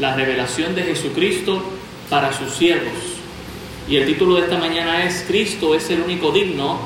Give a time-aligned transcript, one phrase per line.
[0.00, 1.62] La revelación de Jesucristo
[2.08, 2.94] para sus siervos.
[3.86, 6.78] Y el título de esta mañana es Cristo es el único digno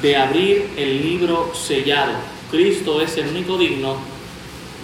[0.00, 2.12] de abrir el libro sellado.
[2.50, 3.96] Cristo es el único digno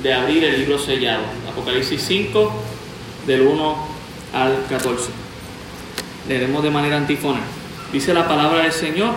[0.03, 1.23] de abrir el libro sellado.
[1.51, 2.53] Apocalipsis 5,
[3.27, 3.77] del 1
[4.35, 5.11] al 14.
[6.29, 7.41] Leeremos de manera antífona.
[7.91, 9.15] Dice la palabra del Señor,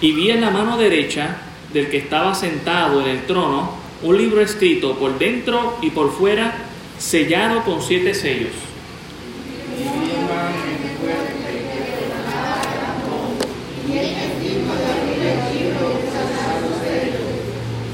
[0.00, 1.36] y vi en la mano derecha
[1.70, 6.54] del que estaba sentado en el trono un libro escrito por dentro y por fuera,
[7.04, 8.52] sellado con siete sellos.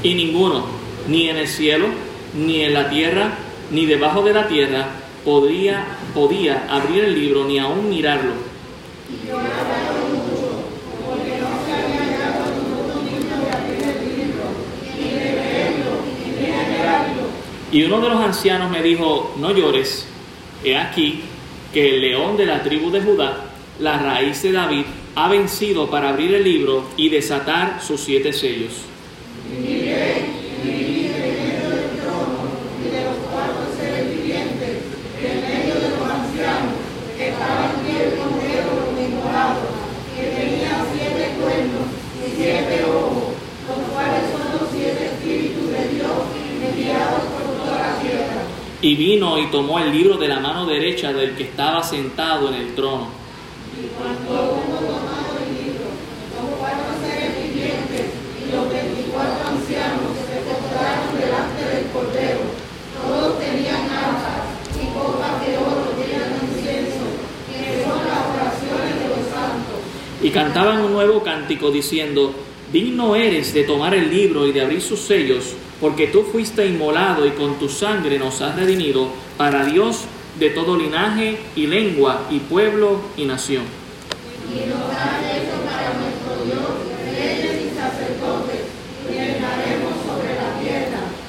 [0.03, 0.65] Y ninguno,
[1.07, 1.87] ni en el cielo,
[2.33, 3.33] ni en la tierra,
[3.69, 4.87] ni debajo de la tierra,
[5.25, 5.85] podía,
[6.15, 8.31] podía abrir el libro ni aún mirarlo.
[17.71, 20.05] Y uno de los ancianos me dijo, no llores,
[20.63, 21.21] he aquí
[21.73, 23.45] que el león de la tribu de Judá,
[23.79, 28.73] la raíz de David, ha vencido para abrir el libro y desatar sus siete sellos.
[48.83, 52.55] Y vino y tomó el libro de la mano derecha del que estaba sentado en
[52.55, 53.09] el trono.
[53.77, 55.85] Y cuando hubo tomado el libro,
[56.33, 58.09] los cuatro seres vivientes
[58.41, 62.41] y los veinticuatro ancianos se postraron delante del Cordero.
[63.05, 67.05] Todos tenían arpas y copas de oro llenas de incienso,
[67.53, 69.77] que son las oraciones de los santos.
[70.23, 72.33] Y cantaban un nuevo cántico diciendo,
[72.73, 77.25] Digno eres de tomar el libro y de abrir sus sellos porque tú fuiste inmolado
[77.25, 80.01] y con tu sangre nos has redimido para Dios
[80.39, 83.63] de todo linaje y lengua y pueblo y nación.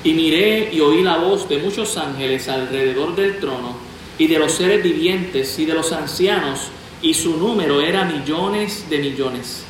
[0.04, 3.76] Y miré y oí la voz de muchos ángeles alrededor del trono,
[4.18, 6.68] y de los seres vivientes y de los ancianos,
[7.00, 9.64] y su número era millones de millones.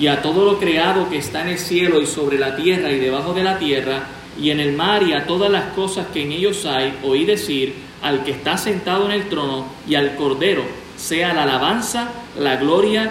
[0.00, 2.98] Y a todo lo creado que está en el cielo y sobre la tierra y
[2.98, 4.04] debajo de la tierra,
[4.40, 7.74] y en el mar y a todas las cosas que en ellos hay, oí decir
[8.00, 10.62] al que está sentado en el trono y al Cordero,
[10.96, 12.08] sea la alabanza,
[12.38, 13.10] la gloria,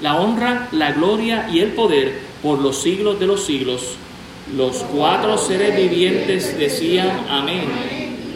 [0.00, 3.96] la honra, la gloria y el poder por los siglos de los siglos.
[4.56, 7.64] Los cuatro seres vivientes decían amén.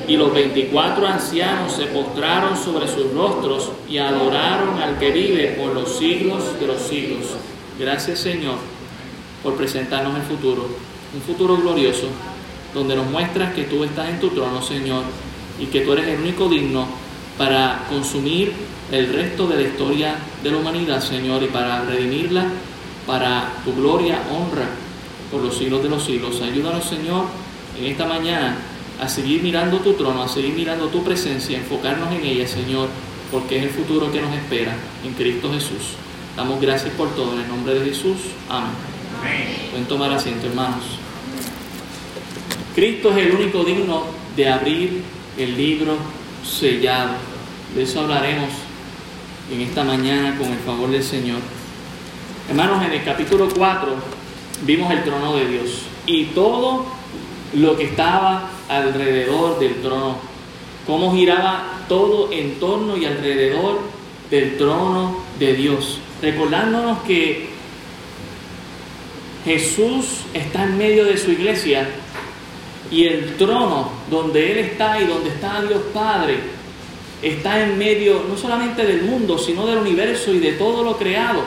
[0.06, 5.72] Y los veinticuatro ancianos se postraron sobre sus rostros y adoraron al que vive por
[5.72, 7.28] los siglos de los siglos.
[7.79, 8.57] Gracias Señor
[9.43, 10.67] por presentarnos el futuro,
[11.15, 12.09] un futuro glorioso,
[12.73, 15.05] donde nos muestras que tú estás en tu trono, Señor,
[15.61, 16.87] y que tú eres el único digno
[17.37, 18.53] para consumir
[18.91, 22.47] el resto de la historia de la humanidad, Señor, y para redimirla
[23.07, 24.69] para tu gloria, honra
[25.31, 26.41] por los siglos de los siglos.
[26.41, 27.27] Ayúdanos, Señor,
[27.79, 28.56] en esta mañana
[29.01, 32.89] a seguir mirando tu trono, a seguir mirando tu presencia, enfocarnos en ella, Señor,
[33.31, 34.75] porque es el futuro que nos espera
[35.05, 35.97] en Cristo Jesús.
[36.37, 38.17] Damos gracias por todo en el nombre de Jesús.
[38.49, 38.72] Amén.
[39.71, 40.83] Pueden tomar asiento, hermanos.
[42.75, 44.03] Cristo es el único digno
[44.34, 45.03] de abrir
[45.39, 45.97] el libro
[46.44, 47.12] sellado.
[47.77, 48.49] De eso hablaremos
[49.53, 51.39] en esta mañana con el favor del Señor.
[52.49, 53.94] Hermanos, en el capítulo 4
[54.67, 56.87] vimos el trono de Dios y todo
[57.55, 60.17] lo que estaba alrededor del trono,
[60.84, 63.78] cómo giraba todo en torno y alrededor
[64.31, 67.47] del trono de Dios recordándonos que
[69.45, 71.87] Jesús está en medio de su iglesia
[72.91, 76.39] y el trono donde Él está y donde está Dios Padre
[77.23, 81.43] está en medio no solamente del mundo, sino del universo y de todo lo creado.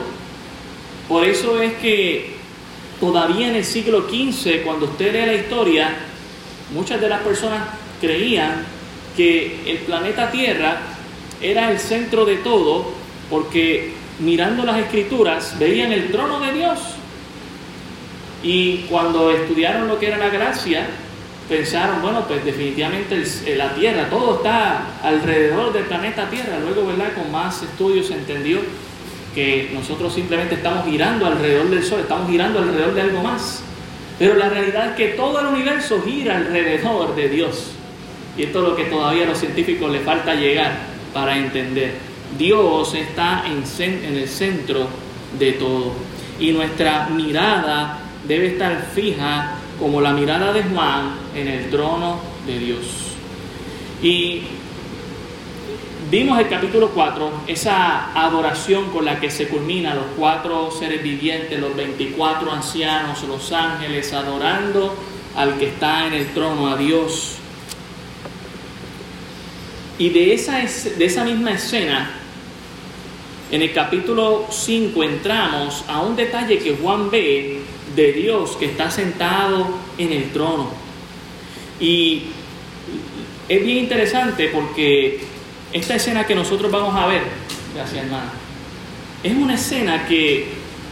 [1.08, 2.34] Por eso es que
[3.00, 5.96] todavía en el siglo XV, cuando usted lee la historia,
[6.72, 7.62] muchas de las personas
[8.00, 8.64] creían
[9.16, 10.78] que el planeta Tierra
[11.40, 12.92] era el centro de todo
[13.30, 16.78] porque mirando las escrituras, veían el trono de Dios.
[18.42, 20.86] Y cuando estudiaron lo que era la gracia,
[21.48, 23.24] pensaron, bueno, pues definitivamente
[23.56, 26.58] la Tierra, todo está alrededor del planeta Tierra.
[26.62, 27.14] Luego, ¿verdad?
[27.14, 28.60] Con más estudios se entendió
[29.34, 33.62] que nosotros simplemente estamos girando alrededor del Sol, estamos girando alrededor de algo más.
[34.18, 37.72] Pero la realidad es que todo el universo gira alrededor de Dios.
[38.36, 40.72] y esto es lo que todavía a los científicos les falta llegar
[41.12, 42.07] para entender.
[42.36, 43.64] Dios está en,
[44.16, 44.88] el centro
[45.38, 45.92] de todo
[46.38, 52.58] y nuestra mirada debe estar fija como la mirada de Juan en el trono de
[52.58, 52.80] Dios.
[54.02, 54.42] Y
[56.10, 61.58] vimos el capítulo 4, esa adoración con la que se culmina los cuatro seres vivientes,
[61.58, 64.94] los 24 ancianos, los ángeles, adorando
[65.36, 67.37] al que está en el trono, a Dios.
[69.98, 72.10] Y de esa, de esa misma escena,
[73.50, 77.60] en el capítulo 5 entramos a un detalle que Juan ve
[77.96, 79.66] de Dios que está sentado
[79.96, 80.70] en el trono.
[81.80, 82.24] Y
[83.48, 85.20] es bien interesante porque
[85.72, 87.22] esta escena que nosotros vamos a ver,
[87.74, 88.30] gracias hermano,
[89.22, 90.46] es una escena que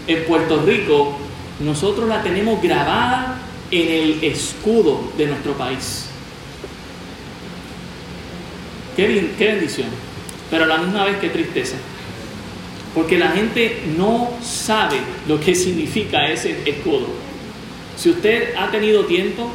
[0.06, 1.16] en Puerto Rico
[1.60, 3.38] nosotros la tenemos grabada
[3.70, 6.08] en el escudo de nuestro país.
[8.96, 9.88] Qué, bendición,
[10.50, 11.76] pero a la misma vez qué tristeza.
[12.94, 14.96] Porque la gente no sabe
[15.28, 17.08] lo que significa ese escudo.
[17.98, 19.50] Si usted ha tenido tiempo,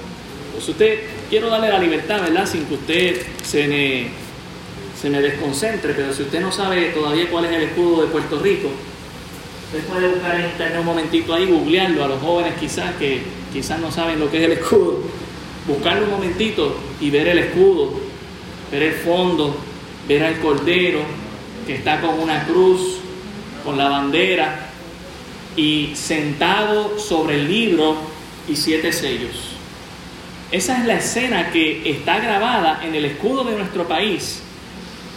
[0.63, 0.99] si usted,
[1.29, 2.45] quiero darle la libertad, ¿verdad?
[2.45, 4.07] Sin que usted se me,
[4.99, 8.39] se me desconcentre, pero si usted no sabe todavía cuál es el escudo de Puerto
[8.39, 8.69] Rico,
[9.65, 13.21] usted puede buscar en internet un momentito ahí, googlearlo a los jóvenes quizás que
[13.51, 14.99] quizás no saben lo que es el escudo.
[15.67, 18.10] Buscarlo un momentito y ver el escudo,
[18.71, 19.55] ver el fondo,
[20.07, 20.99] ver al cordero
[21.67, 22.99] que está con una cruz
[23.63, 24.67] con la bandera
[25.55, 27.95] y sentado sobre el libro
[28.47, 29.51] y siete sellos.
[30.51, 34.41] Esa es la escena que está grabada en el escudo de nuestro país.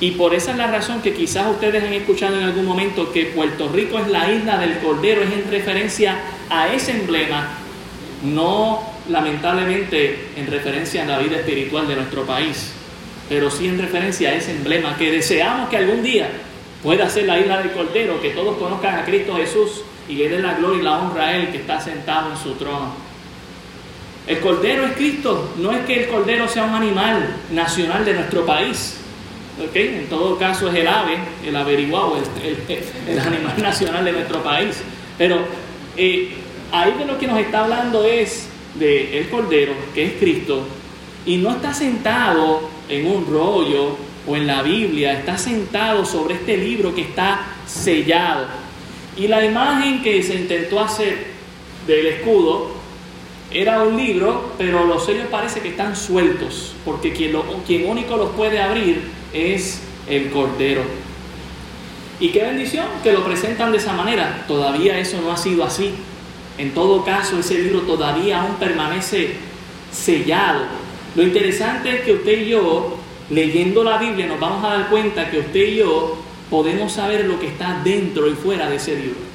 [0.00, 3.26] Y por esa es la razón que quizás ustedes han escuchado en algún momento que
[3.26, 6.18] Puerto Rico es la isla del Cordero, es en referencia
[6.50, 7.48] a ese emblema,
[8.24, 12.72] no lamentablemente en referencia a la vida espiritual de nuestro país,
[13.28, 16.28] pero sí en referencia a ese emblema que deseamos que algún día
[16.82, 20.42] pueda ser la isla del Cordero, que todos conozcan a Cristo Jesús y le den
[20.42, 22.92] la gloria y la honra a Él que está sentado en su trono.
[24.26, 28.44] El Cordero es Cristo, no es que el Cordero sea un animal nacional de nuestro
[28.46, 28.98] país.
[29.74, 31.16] En todo caso es el ave,
[31.46, 34.82] el averiguado, el, animal nacional de nuestro país.
[35.16, 35.38] Pero
[35.96, 36.32] eh,
[36.72, 40.66] ahí de lo que nos está hablando es de el Cordero, que es Cristo,
[41.26, 46.56] y no está sentado en un rollo o en la Biblia, está sentado sobre este
[46.56, 48.46] libro que está sellado.
[49.16, 51.26] Y la imagen que se intentó hacer
[51.86, 52.72] del escudo
[53.50, 58.60] era un libro, pero los sellos parece que están sueltos, porque quien, único los puede
[58.60, 60.82] abrir es el Cordero.
[62.18, 64.44] Y qué bendición que lo presentan de esa manera.
[64.48, 65.92] Todavía eso no ha sido así.
[66.58, 69.34] En todo caso, ese libro todavía aún permanece
[69.92, 70.83] sellado.
[71.14, 72.98] Lo interesante es que usted y yo
[73.30, 76.16] leyendo la Biblia nos vamos a dar cuenta que usted y yo
[76.50, 79.34] podemos saber lo que está dentro y fuera de ese libro.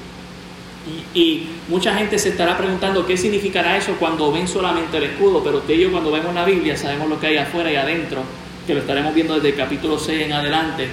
[1.14, 5.60] Y, mucha gente se estará preguntando qué significará eso cuando ven solamente el escudo, pero
[5.60, 8.24] usted y yo cuando vemos la Biblia sabemos lo que hay afuera y adentro,
[8.66, 10.88] que lo estaremos viendo desde el capítulo 6 en adelante,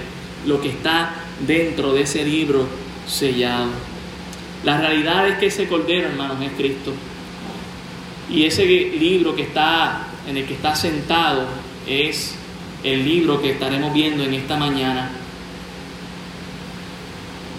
[0.45, 2.67] lo que está dentro de ese libro
[3.07, 3.71] sellado.
[4.63, 6.93] La realidad es que ese cordero, hermanos, es Cristo.
[8.29, 11.45] Y ese libro que está en el que está sentado
[11.87, 12.35] es
[12.83, 15.09] el libro que estaremos viendo en esta mañana.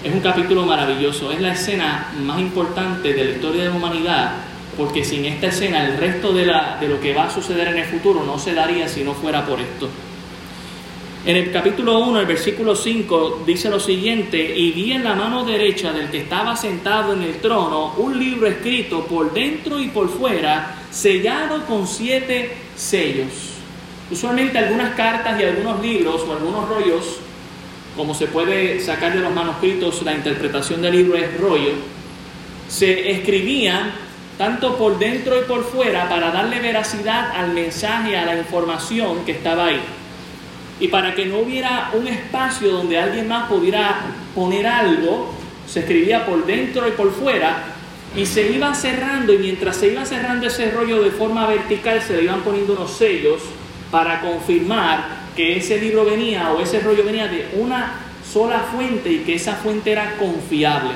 [0.05, 4.33] Es un capítulo maravilloso, es la escena más importante de la historia de la humanidad,
[4.77, 8.23] porque sin esta escena el resto de, lo que va a suceder en el futuro
[8.25, 9.89] no se daría si no fuera por esto.
[11.27, 15.45] En el capítulo 1, el versículo 5, dice lo siguiente, y vi en la mano
[15.45, 20.09] derecha del que estaba sentado en el trono un libro escrito por dentro y por
[20.09, 23.29] fuera, sellado con siete sellos.
[24.11, 27.19] Usualmente algunas cartas y algunos libros o algunos rollos,
[27.97, 31.73] como se puede sacar de los manuscritos, la interpretación del libro es rollo,
[32.69, 33.93] se escribían
[34.39, 39.33] tanto por dentro y por fuera para darle veracidad al mensaje, a la información que
[39.33, 39.81] estaba ahí.
[40.81, 44.01] Y para que no hubiera un espacio donde alguien más pudiera
[44.35, 45.35] poner algo,
[45.67, 47.75] se escribía por dentro y por fuera
[48.17, 52.17] y se iba cerrando y mientras se iba cerrando ese rollo de forma vertical se
[52.17, 53.43] le iban poniendo unos sellos
[53.91, 57.95] para confirmar que ese libro venía o ese rollo venía de una
[58.31, 60.91] sola fuente y que esa fuente era confiable.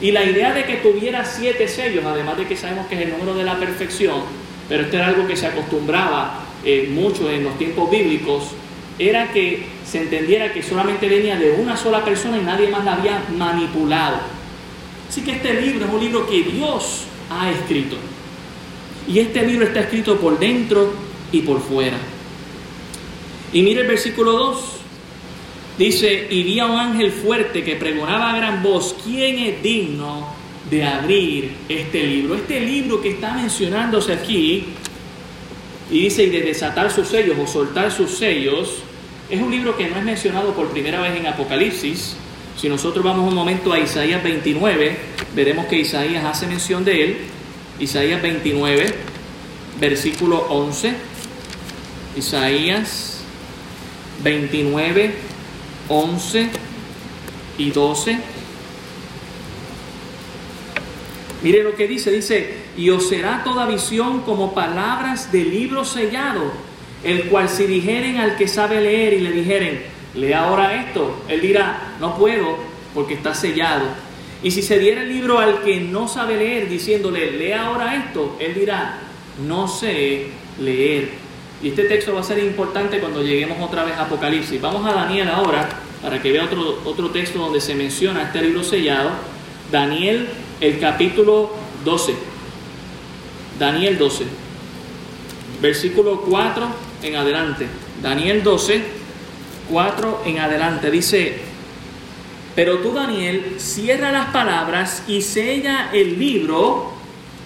[0.00, 3.10] Y la idea de que tuviera siete sellos, además de que sabemos que es el
[3.10, 4.22] número de la perfección,
[4.68, 8.52] pero esto era algo que se acostumbraba eh, mucho en los tiempos bíblicos,
[8.98, 12.94] era que se entendiera que solamente venía de una sola persona y nadie más la
[12.94, 14.37] había manipulado.
[15.08, 17.96] Así que este libro es un libro que Dios ha escrito.
[19.06, 20.92] Y este libro está escrito por dentro
[21.32, 21.96] y por fuera.
[23.52, 24.58] Y mire el versículo 2.
[25.78, 30.34] Dice, y vi a un ángel fuerte que pregonaba a gran voz, ¿quién es digno
[30.68, 32.34] de abrir este libro?
[32.34, 34.64] Este libro que está mencionándose aquí,
[35.88, 38.82] y dice, y de desatar sus sellos o soltar sus sellos,
[39.30, 42.16] es un libro que no es mencionado por primera vez en Apocalipsis.
[42.60, 44.96] Si nosotros vamos un momento a Isaías 29,
[45.36, 47.16] veremos que Isaías hace mención de él.
[47.78, 48.94] Isaías 29,
[49.78, 50.92] versículo 11.
[52.16, 53.20] Isaías
[54.24, 55.14] 29,
[55.88, 56.50] 11
[57.58, 58.18] y 12.
[61.44, 66.50] Mire lo que dice, dice, y os será toda visión como palabras de libro sellado,
[67.04, 71.40] el cual si dijeren al que sabe leer y le dijeren, lea ahora esto, él
[71.40, 72.56] dirá, no puedo
[72.94, 73.86] porque está sellado.
[74.42, 78.36] Y si se diera el libro al que no sabe leer, diciéndole, lea ahora esto,
[78.38, 79.00] él dirá,
[79.46, 80.28] no sé
[80.60, 81.10] leer.
[81.62, 84.60] Y este texto va a ser importante cuando lleguemos otra vez a Apocalipsis.
[84.60, 85.68] Vamos a Daniel ahora,
[86.02, 89.10] para que vea otro, otro texto donde se menciona este libro sellado.
[89.72, 90.28] Daniel,
[90.60, 91.50] el capítulo
[91.84, 92.14] 12.
[93.58, 94.24] Daniel 12.
[95.60, 96.66] Versículo 4
[97.02, 97.66] en adelante.
[98.00, 98.97] Daniel 12,
[99.70, 100.90] 4 en adelante.
[100.90, 101.38] Dice,
[102.54, 106.92] pero tú, Daniel, cierra las palabras y sella el libro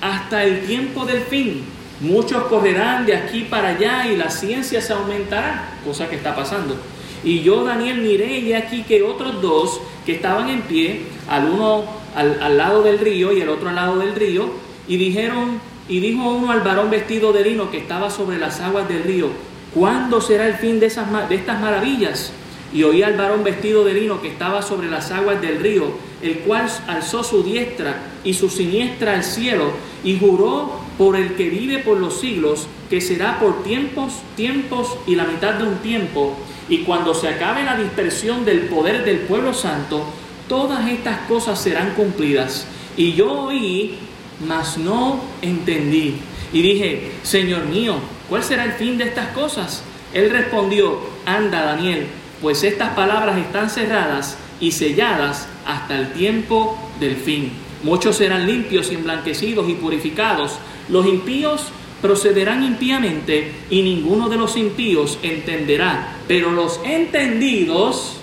[0.00, 1.64] hasta el tiempo del fin.
[2.00, 6.76] Muchos correrán de aquí para allá y la ciencia se aumentará, cosa que está pasando.
[7.22, 11.84] Y yo, Daniel, miré y aquí que otros dos que estaban en pie, al uno
[12.16, 14.50] al, al lado del río y el otro al lado del río,
[14.88, 18.88] y dijeron, y dijo uno al varón vestido de lino que estaba sobre las aguas
[18.88, 19.28] del río,
[19.74, 22.32] ¿cuándo será el fin de, esas, de estas maravillas?
[22.72, 26.38] Y oí al varón vestido de lino que estaba sobre las aguas del río, el
[26.38, 29.72] cual alzó su diestra y su siniestra al cielo
[30.04, 35.16] y juró por el que vive por los siglos, que será por tiempos, tiempos y
[35.16, 36.36] la mitad de un tiempo.
[36.68, 40.04] Y cuando se acabe la dispersión del poder del pueblo santo,
[40.48, 42.66] todas estas cosas serán cumplidas.
[42.96, 43.98] Y yo oí,
[44.46, 46.16] mas no entendí.
[46.52, 47.96] Y dije, Señor mío,
[48.32, 49.82] ¿cuál será el fin de estas cosas?
[50.14, 52.06] Él respondió, anda Daniel,
[52.40, 57.52] pues estas palabras están cerradas y selladas hasta el tiempo del fin.
[57.82, 60.52] Muchos serán limpios, emblanquecidos y purificados.
[60.88, 61.66] Los impíos
[62.00, 68.16] procederán impíamente y ninguno de los impíos entenderá, pero los entendidos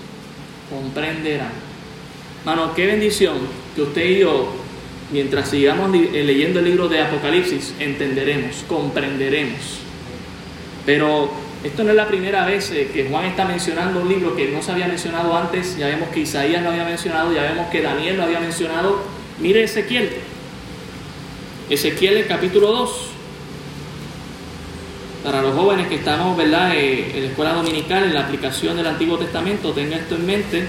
[0.71, 1.51] comprenderán.
[2.45, 3.37] Mano, qué bendición
[3.75, 4.47] que usted y yo,
[5.11, 9.88] mientras sigamos leyendo el libro de Apocalipsis, entenderemos, comprenderemos.
[10.89, 11.29] Pero
[11.63, 14.59] esto no es la primera vez eh, que Juan está mencionando un libro que no
[14.63, 15.77] se había mencionado antes.
[15.77, 18.99] Ya vemos que Isaías lo había mencionado, ya vemos que Daniel lo había mencionado.
[19.37, 20.09] Mire Ezequiel.
[21.69, 22.91] Ezequiel el capítulo 2.
[25.23, 26.71] Para los jóvenes que estamos ¿verdad?
[26.73, 30.67] Eh, en la escuela dominical, en la aplicación del Antiguo Testamento, tenga esto en mente.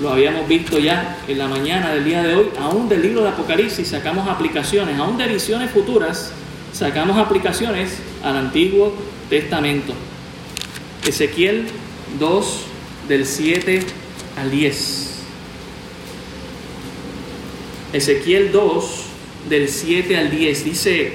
[0.00, 2.46] Lo habíamos visto ya en la mañana del día de hoy.
[2.58, 6.32] Aún del libro de Apocalipsis sacamos aplicaciones, aún de visiones futuras
[6.72, 9.13] sacamos aplicaciones al Antiguo Testamento.
[11.04, 11.66] Ezequiel
[12.20, 12.60] 2
[13.08, 13.80] del 7
[14.38, 15.10] al 10.
[17.92, 19.04] Ezequiel 2
[19.48, 21.12] del 7 al 10 dice,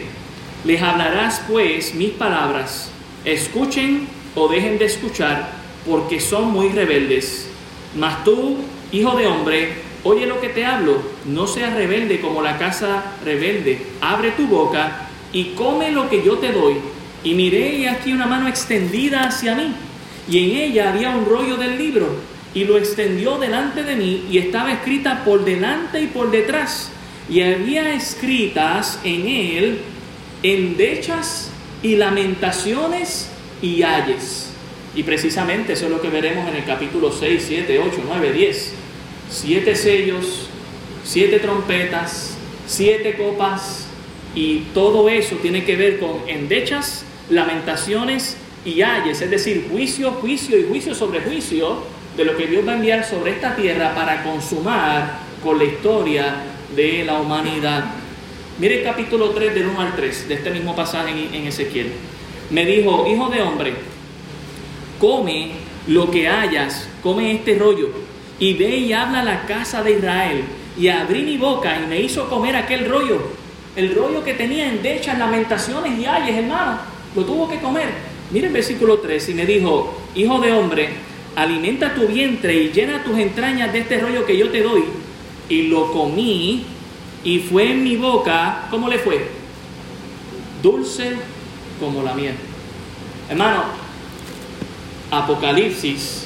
[0.65, 2.91] les hablarás pues mis palabras,
[3.23, 5.53] escuchen o dejen de escuchar,
[5.87, 7.47] porque son muy rebeldes.
[7.95, 8.57] Mas tú,
[8.91, 13.81] hijo de hombre, oye lo que te hablo, no seas rebelde como la casa rebelde,
[14.01, 18.27] abre tu boca y come lo que yo te doy y miré y aquí una
[18.27, 19.73] mano extendida hacia mí,
[20.29, 22.15] y en ella había un rollo del libro,
[22.53, 26.91] y lo extendió delante de mí, y estaba escrita por delante y por detrás,
[27.29, 29.79] y había escritas en él
[30.41, 31.51] endechas
[31.83, 33.29] y lamentaciones
[33.61, 34.47] y ayes.
[34.95, 38.73] Y precisamente eso es lo que veremos en el capítulo 6, 7, 8, 9, 10.
[39.29, 40.49] Siete sellos,
[41.03, 42.35] siete trompetas,
[42.65, 43.85] siete copas,
[44.33, 50.57] y todo eso tiene que ver con endechas lamentaciones y ayes, es decir, juicio, juicio
[50.57, 51.77] y juicio sobre juicio
[52.17, 56.35] de lo que Dios va a enviar sobre esta tierra para consumar con la historia
[56.75, 57.85] de la humanidad.
[58.59, 61.91] Mire el capítulo 3 del 1 al 3 de este mismo pasaje en Ezequiel.
[62.49, 63.73] Me dijo, hijo de hombre,
[64.99, 65.51] come
[65.87, 67.89] lo que hayas, come este rollo,
[68.37, 70.43] y ve y habla a la casa de Israel.
[70.77, 73.21] Y abrí mi boca y me hizo comer aquel rollo,
[73.75, 77.89] el rollo que tenía en dechas, lamentaciones y ayes, hermano lo tuvo que comer.
[78.31, 80.89] Mire el versículo 3 y me dijo, hijo de hombre,
[81.35, 84.83] alimenta tu vientre y llena tus entrañas de este rollo que yo te doy.
[85.49, 86.63] Y lo comí
[87.23, 89.27] y fue en mi boca, ¿cómo le fue?
[90.61, 91.13] Dulce
[91.79, 92.35] como la miel.
[93.29, 93.63] Hermano,
[95.11, 96.25] Apocalipsis,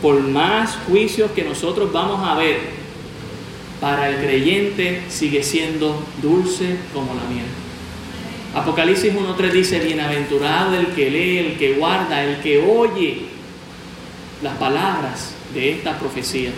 [0.00, 2.58] por más juicios que nosotros vamos a ver,
[3.80, 7.63] para el creyente sigue siendo dulce como la miel.
[8.54, 13.22] Apocalipsis 1.3 dice, bienaventurado el que lee, el que guarda, el que oye
[14.42, 16.50] las palabras de esta profecía.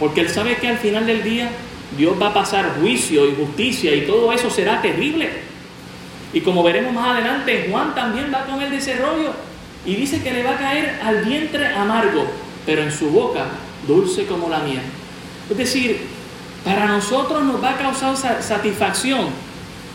[0.00, 1.50] Porque él sabe que al final del día
[1.96, 5.30] Dios va a pasar juicio y justicia y todo eso será terrible.
[6.32, 9.32] Y como veremos más adelante, Juan también va con el desarrollo
[9.84, 12.26] y dice que le va a caer al vientre amargo,
[12.66, 13.46] pero en su boca
[13.86, 14.82] dulce como la miel.
[15.48, 16.00] Es decir,
[16.64, 19.28] para nosotros nos va a causar satisfacción,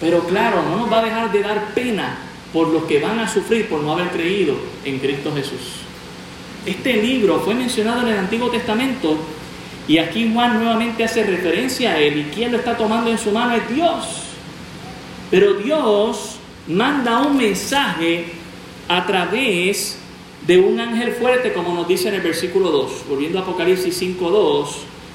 [0.02, 2.18] pero claro, no nos va a dejar de dar pena
[2.52, 5.84] por los que van a sufrir por no haber creído en Cristo Jesús.
[6.66, 9.16] Este libro fue mencionado en el Antiguo Testamento
[9.88, 13.32] y aquí Juan nuevamente hace referencia a él y quien lo está tomando en su
[13.32, 14.24] mano es Dios.
[15.30, 18.26] Pero Dios manda un mensaje
[18.88, 20.00] a través
[20.46, 24.66] de un ángel fuerte, como nos dice en el versículo 2, volviendo a Apocalipsis 5.2,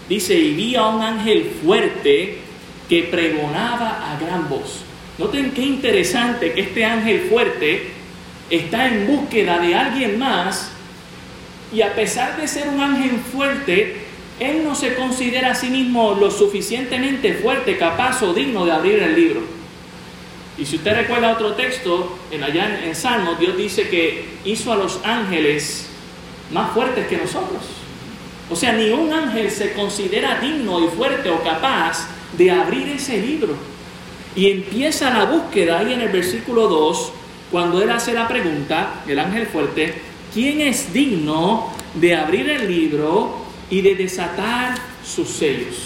[0.08, 2.45] dice, y vi a un ángel fuerte
[2.88, 4.82] que pregonaba a gran voz.
[5.18, 7.90] Noten qué interesante que este ángel fuerte
[8.50, 10.70] está en búsqueda de alguien más
[11.72, 13.96] y a pesar de ser un ángel fuerte,
[14.38, 19.02] él no se considera a sí mismo lo suficientemente fuerte, capaz o digno de abrir
[19.02, 19.42] el libro.
[20.58, 24.76] Y si usted recuerda otro texto, en allá en, Salmos, Dios dice que hizo a
[24.76, 25.88] los ángeles
[26.52, 27.62] más fuertes que nosotros.
[28.48, 33.18] O sea, ni un ángel se considera digno y fuerte o capaz de abrir ese
[33.20, 33.54] libro.
[34.34, 37.12] Y empieza la búsqueda ahí en el versículo 2,
[37.50, 39.94] cuando él hace la pregunta, el ángel fuerte,
[40.34, 44.74] ¿quién es digno de abrir el libro y de desatar
[45.04, 45.76] sus sellos?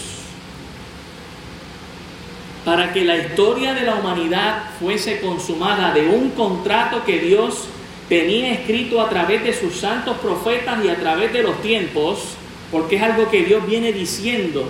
[2.65, 7.67] Para que la historia de la humanidad fuese consumada de un contrato que Dios
[8.09, 12.35] tenía escrito a través de sus santos profetas y a través de los tiempos,
[12.69, 14.69] porque es algo que Dios viene diciendo.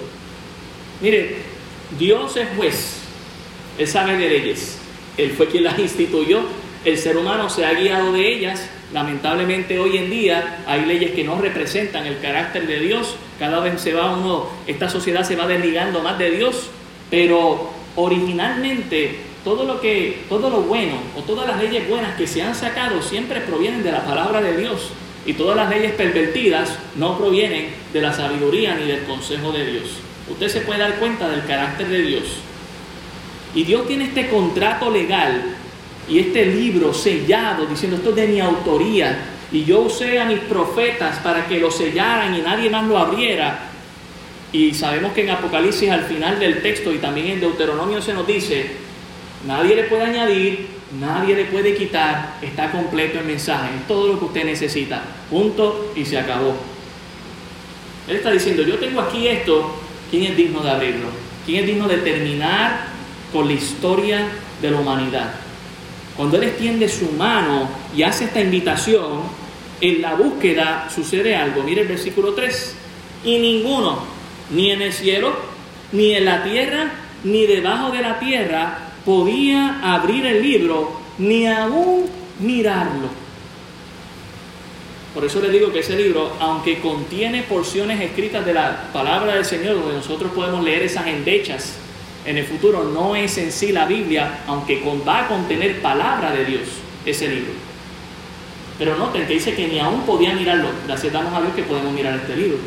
[1.02, 1.51] Mire,
[1.98, 3.00] Dios es juez,
[3.78, 4.78] Él sabe de leyes,
[5.18, 6.42] Él fue quien las instituyó,
[6.86, 11.24] el ser humano se ha guiado de ellas Lamentablemente hoy en día hay leyes que
[11.24, 13.16] no representan el carácter de Dios.
[13.40, 16.70] Cada vez se va uno, esta sociedad se va desligando más de Dios,
[17.10, 22.42] pero originalmente todo lo que, todo lo bueno o todas las leyes buenas que se
[22.42, 24.90] han sacado siempre provienen de la palabra de Dios.
[25.26, 29.84] Y todas las leyes pervertidas no provienen de la sabiduría ni del consejo de Dios.
[30.30, 32.24] Usted se puede dar cuenta del carácter de Dios.
[33.54, 35.56] Y Dios tiene este contrato legal
[36.08, 39.18] y este libro sellado, diciendo esto es de mi autoría,
[39.52, 43.68] y yo usé a mis profetas para que lo sellaran y nadie más lo abriera.
[44.54, 48.26] Y sabemos que en Apocalipsis al final del texto y también en Deuteronomio se nos
[48.26, 48.72] dice,
[49.46, 50.68] nadie le puede añadir,
[51.00, 55.94] nadie le puede quitar, está completo el mensaje, es todo lo que usted necesita, punto
[55.96, 56.56] y se acabó.
[58.08, 59.81] Él está diciendo, yo tengo aquí esto,
[60.12, 61.08] ¿quién es digno de abrirlo?
[61.46, 62.88] ¿Quién es digno de terminar
[63.34, 64.28] con la historia
[64.62, 65.32] de la humanidad?
[66.16, 69.22] Cuando Él extiende su mano y hace esta invitación,
[69.80, 71.64] en la búsqueda sucede algo.
[71.64, 72.76] Mire el versículo 3.
[73.26, 74.00] Y ninguno,
[74.52, 75.34] ni en el cielo,
[75.92, 76.92] ni en la tierra,
[77.24, 82.06] ni debajo de la tierra, podía abrir el libro, ni aún
[82.40, 83.21] mirarlo.
[85.14, 89.46] Por eso le digo que ese libro, aunque contiene porciones escritas de la palabra del
[89.46, 91.76] Señor, donde nosotros podemos leer esas endechas
[92.26, 96.46] en el futuro no es en sí la Biblia, aunque va a contener palabra de
[96.46, 96.62] Dios
[97.06, 97.52] ese libro.
[98.78, 100.70] Pero noten que dice que ni aún podía mirarlo.
[100.86, 102.58] Gracias damos a Dios que podemos mirar este libro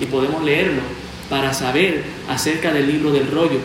[0.00, 0.82] y podemos leerlo
[1.30, 3.58] para saber acerca del libro del rollo.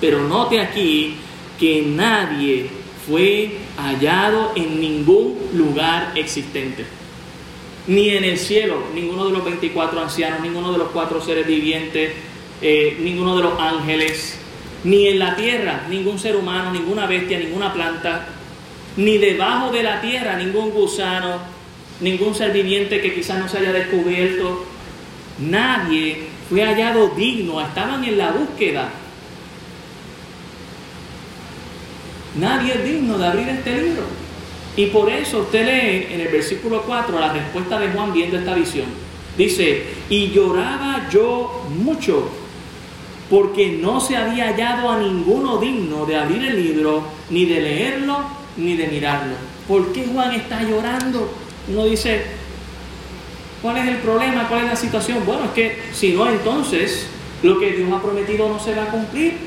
[0.00, 1.16] Pero note aquí
[1.58, 2.68] que nadie
[3.06, 6.84] fue hallado en ningún lugar existente.
[7.86, 12.12] Ni en el cielo, ninguno de los 24 ancianos, ninguno de los cuatro seres vivientes,
[12.62, 14.38] eh, ninguno de los ángeles,
[14.84, 18.26] ni en la tierra ningún ser humano, ninguna bestia, ninguna planta,
[18.96, 21.38] ni debajo de la tierra ningún gusano,
[22.00, 24.64] ningún ser viviente que quizás no se haya descubierto.
[25.38, 28.90] Nadie fue hallado digno, estaban en la búsqueda.
[32.36, 34.23] Nadie es digno de abrir este libro.
[34.76, 38.54] Y por eso usted lee en el versículo 4 la respuesta de Juan viendo esta
[38.54, 38.86] visión.
[39.36, 42.28] Dice, y lloraba yo mucho
[43.30, 48.18] porque no se había hallado a ninguno digno de abrir el libro, ni de leerlo,
[48.56, 49.34] ni de mirarlo.
[49.66, 51.32] ¿Por qué Juan está llorando?
[51.68, 52.22] Uno dice,
[53.62, 54.46] ¿cuál es el problema?
[54.48, 55.24] ¿Cuál es la situación?
[55.24, 57.06] Bueno, es que si no, entonces
[57.42, 59.38] lo que Dios ha prometido no se va a cumplir.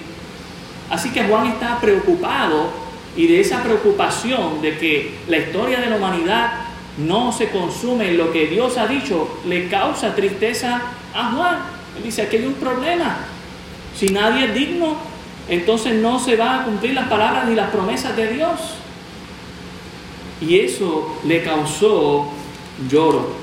[0.90, 2.87] Así que Juan está preocupado
[3.18, 6.52] y de esa preocupación de que la historia de la humanidad
[6.98, 10.82] no se consume lo que Dios ha dicho, le causa tristeza
[11.14, 11.60] a Juan.
[11.98, 13.18] Él dice, aquí hay un problema.
[13.96, 14.98] Si nadie es digno,
[15.50, 18.52] entonces no se va a cumplir las palabras ni las promesas de Dios.
[20.40, 22.28] Y eso le causó
[22.88, 23.36] lloro.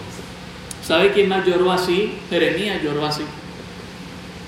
[0.87, 2.13] ¿Sabe quién más lloró así?
[2.31, 3.23] Jeremías lloró así.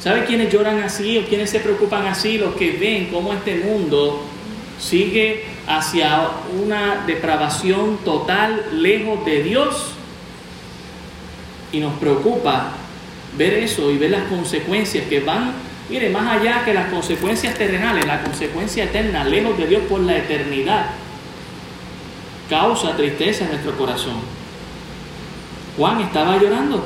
[0.00, 2.38] ¿Sabe quiénes lloran así o quiénes se preocupan así?
[2.38, 4.22] Los que ven cómo este mundo
[4.78, 6.28] sigue hacia
[6.62, 9.92] una depravación total, lejos de Dios.
[11.72, 12.72] Y nos preocupa
[13.36, 15.52] ver eso y ver las consecuencias que van,
[15.90, 20.16] mire, más allá que las consecuencias terrenales, la consecuencia eterna, lejos de Dios por la
[20.16, 20.86] eternidad,
[22.48, 24.16] causa tristeza en nuestro corazón.
[25.76, 26.84] Juan estaba llorando.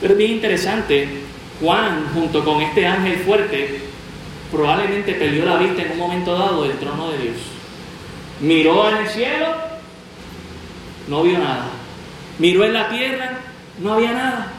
[0.00, 1.08] Pero es bien interesante,
[1.60, 3.85] Juan junto con este ángel fuerte
[4.50, 7.36] probablemente perdió la vista en un momento dado del trono de Dios.
[8.40, 9.46] Miró en el cielo,
[11.08, 11.68] no vio nada.
[12.38, 13.38] Miró en la tierra,
[13.78, 14.52] no había nada.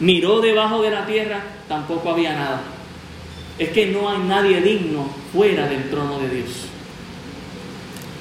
[0.00, 2.62] Miró debajo de la tierra, tampoco había nada.
[3.58, 6.48] Es que no hay nadie digno fuera del trono de Dios.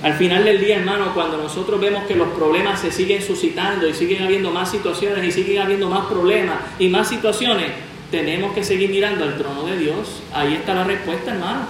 [0.04, 3.94] Al final del día, hermano, cuando nosotros vemos que los problemas se siguen suscitando y
[3.94, 7.72] siguen habiendo más situaciones y siguen habiendo más problemas y más situaciones,
[8.13, 10.21] tenemos que seguir mirando al trono de Dios.
[10.32, 11.62] Ahí está la respuesta, hermano.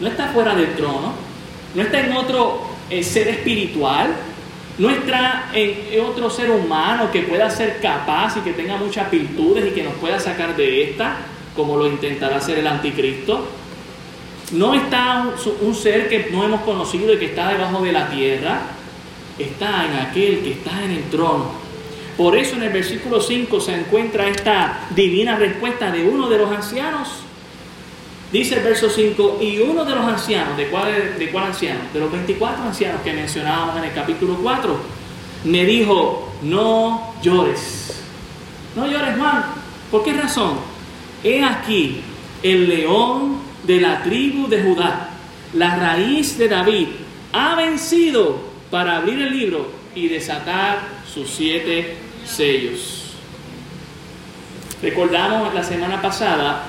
[0.00, 1.12] No está fuera del trono,
[1.74, 4.16] no está en otro eh, ser espiritual,
[4.78, 9.66] no está en otro ser humano que pueda ser capaz y que tenga muchas virtudes
[9.66, 11.18] y que nos pueda sacar de esta,
[11.54, 13.46] como lo intentará hacer el anticristo.
[14.52, 15.26] No está
[15.60, 18.62] un ser que no hemos conocido y que está debajo de la tierra,
[19.38, 21.63] está en aquel que está en el trono
[22.16, 26.50] por eso en el versículo 5 se encuentra esta divina respuesta de uno de los
[26.50, 27.08] ancianos.
[28.30, 31.80] Dice el verso 5, y uno de los ancianos, ¿de cuál, ¿de cuál anciano?
[31.92, 34.76] De los 24 ancianos que mencionábamos en el capítulo 4,
[35.44, 38.02] me dijo, no llores.
[38.74, 39.44] No llores, Juan.
[39.90, 40.58] ¿Por qué razón?
[41.22, 42.00] He aquí
[42.42, 45.10] el león de la tribu de Judá,
[45.52, 46.88] la raíz de David,
[47.32, 48.38] ha vencido
[48.70, 50.80] para abrir el libro y desatar
[51.12, 52.03] sus siete
[54.82, 56.66] Recordamos la semana pasada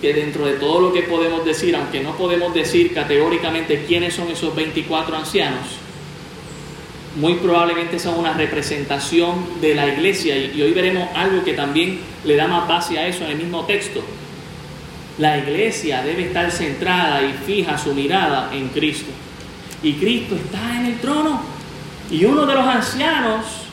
[0.00, 4.28] que dentro de todo lo que podemos decir, aunque no podemos decir categóricamente quiénes son
[4.28, 5.66] esos 24 ancianos,
[7.16, 12.36] muy probablemente son una representación de la iglesia y, hoy veremos algo que también le
[12.36, 14.02] da más base a eso en el mismo texto.
[15.18, 19.10] La iglesia debe estar centrada y fija su mirada en Cristo.
[19.82, 21.40] Y Cristo está en el trono.
[22.10, 23.67] Y uno de los ancianos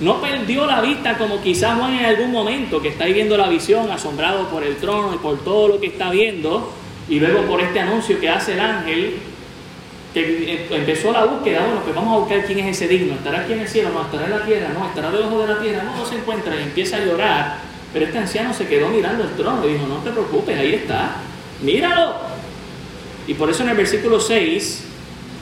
[0.00, 3.90] no perdió la vista como quizás Juan en algún momento, que está viendo la visión,
[3.90, 6.72] asombrado por el trono y por todo lo que está viendo,
[7.08, 9.14] y luego por este anuncio que hace el ángel,
[10.12, 13.52] que empezó la búsqueda, bueno, pues vamos a buscar quién es ese digno, estará aquí
[13.52, 15.96] en el cielo, no, estará en la tierra, no, estará debajo de la tierra, no,
[15.96, 17.58] no se encuentra, y empieza a llorar,
[17.92, 21.16] pero este anciano se quedó mirando el trono y dijo, no te preocupes, ahí está,
[21.62, 22.14] míralo.
[23.26, 24.84] Y por eso en el versículo 6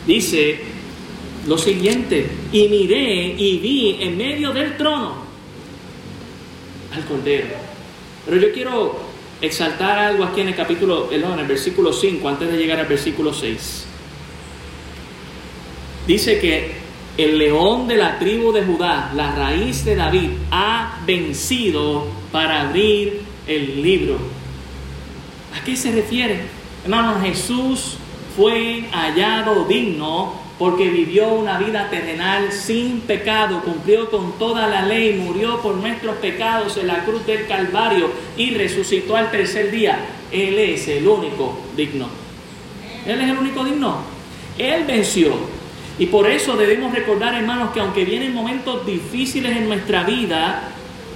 [0.07, 0.61] dice,
[1.47, 5.15] lo siguiente, y miré y vi en medio del trono
[6.95, 7.47] al Cordero.
[8.25, 9.01] Pero yo quiero
[9.41, 12.87] exaltar algo aquí en el capítulo, perdón, en el versículo 5, antes de llegar al
[12.87, 13.87] versículo 6.
[16.07, 16.73] Dice que
[17.17, 23.21] el león de la tribu de Judá, la raíz de David, ha vencido para abrir
[23.47, 24.17] el libro.
[25.57, 26.41] ¿A qué se refiere?
[26.85, 27.97] Hermano, Jesús
[28.37, 35.15] fue hallado digno porque vivió una vida terrenal sin pecado, cumplió con toda la ley,
[35.15, 39.99] murió por nuestros pecados en la cruz del Calvario y resucitó al tercer día.
[40.31, 42.07] Él es el único digno.
[43.05, 44.03] Él es el único digno.
[44.57, 45.33] Él venció.
[45.99, 50.69] Y por eso debemos recordar, hermanos, que aunque vienen momentos difíciles en nuestra vida,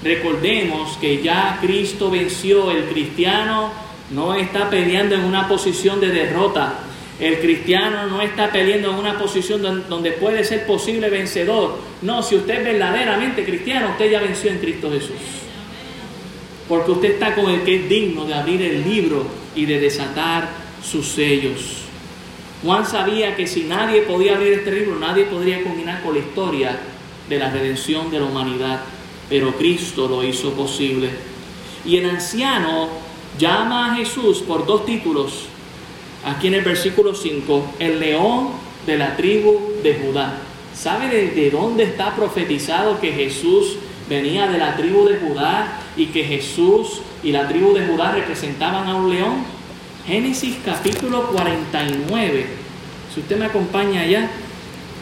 [0.03, 2.73] recordemos que ya Cristo venció.
[2.73, 3.71] El cristiano
[4.11, 6.81] no está peleando en una posición de derrota.
[7.19, 11.79] El cristiano no está peleando en una posición donde puede ser posible vencedor.
[12.03, 15.17] No, si usted es verdaderamente cristiano, usted ya venció en Cristo Jesús.
[16.69, 20.51] Porque usted está con el que es digno de abrir el libro y de desatar
[20.85, 21.85] sus sellos.
[22.63, 26.79] Juan sabía que si nadie podía abrir este libro, nadie podría culminar con la historia
[27.29, 28.81] de la redención de la humanidad.
[29.31, 31.09] Pero Cristo lo hizo posible.
[31.87, 32.89] Y el anciano
[33.39, 35.47] llama a Jesús por dos títulos
[36.27, 38.49] aquí en el versículo 5, el león
[38.87, 40.39] de la tribu de Judá.
[40.75, 43.79] ¿Sabe de, dónde está profetizado que Jesús
[44.11, 48.87] venía de la tribu de Judá y que Jesús y la tribu de Judá representaban
[48.87, 49.45] a un león?
[50.07, 52.47] Génesis capítulo 49.
[53.15, 54.31] Si usted me acompaña allá,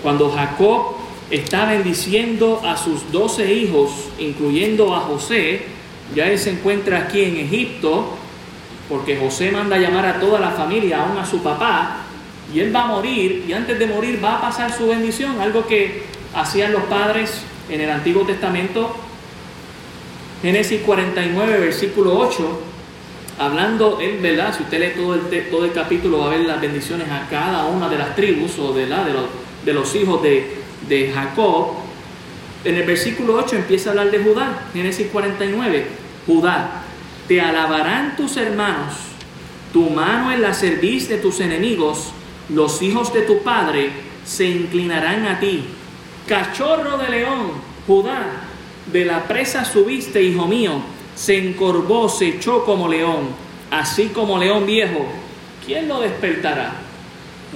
[0.03, 0.95] cuando Jacob
[1.31, 5.63] está bendiciendo a sus doce hijos, incluyendo a José.
[6.15, 8.17] Ya él se encuentra aquí en Egipto,
[8.88, 11.99] porque José manda a llamar a toda la familia, aún a su papá,
[12.53, 15.66] y él va a morir, y antes de morir va a pasar su bendición, algo
[15.66, 16.03] que
[16.35, 18.94] hacían los padres en el Antiguo Testamento.
[20.42, 22.61] Génesis 49, versículo 8,
[23.38, 24.55] hablando, él, ¿verdad?
[24.55, 27.64] Si usted lee todo el, todo el capítulo, va a ver las bendiciones a cada
[27.64, 29.25] una de las tribus o de, la, los,
[29.64, 31.68] de los hijos de, de Jacob.
[32.64, 35.87] En el versículo 8 empieza a hablar de Judá, Génesis 49.
[36.27, 36.84] Judá,
[37.29, 38.95] te alabarán tus hermanos,
[39.73, 42.13] tu mano en la cerviz de tus enemigos,
[42.51, 43.91] los hijos de tu padre
[44.25, 45.65] se inclinarán a ti.
[46.29, 47.53] Cachorro de león,
[47.87, 48.27] Judá,
[48.93, 50.73] de la presa subiste, hijo mío,
[51.15, 53.29] se encorvó, se echó como león,
[53.71, 55.07] así como león viejo.
[55.65, 56.73] ¿Quién lo despertará?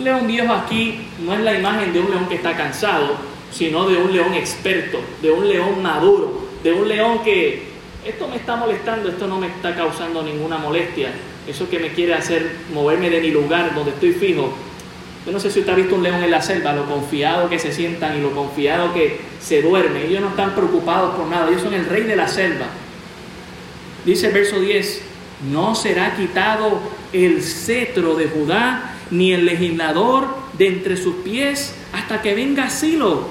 [0.02, 3.16] León viejo aquí no es la imagen de un león que está cansado,
[3.50, 7.68] sino de un león experto, de un león maduro, de un león que
[8.04, 11.10] esto me está molestando, esto no me está causando ninguna molestia,
[11.46, 14.52] eso que me quiere hacer moverme de mi lugar donde estoy fijo.
[15.26, 17.58] Yo no sé si usted ha visto un león en la selva, lo confiado que
[17.58, 20.06] se sientan y lo confiado que se duerme.
[20.06, 22.66] Ellos no están preocupados por nada, ellos son el rey de la selva.
[24.06, 25.02] Dice el verso 10,
[25.50, 26.80] no será quitado
[27.12, 33.28] el cetro de Judá, ni el legislador de entre sus pies, hasta que venga Silo.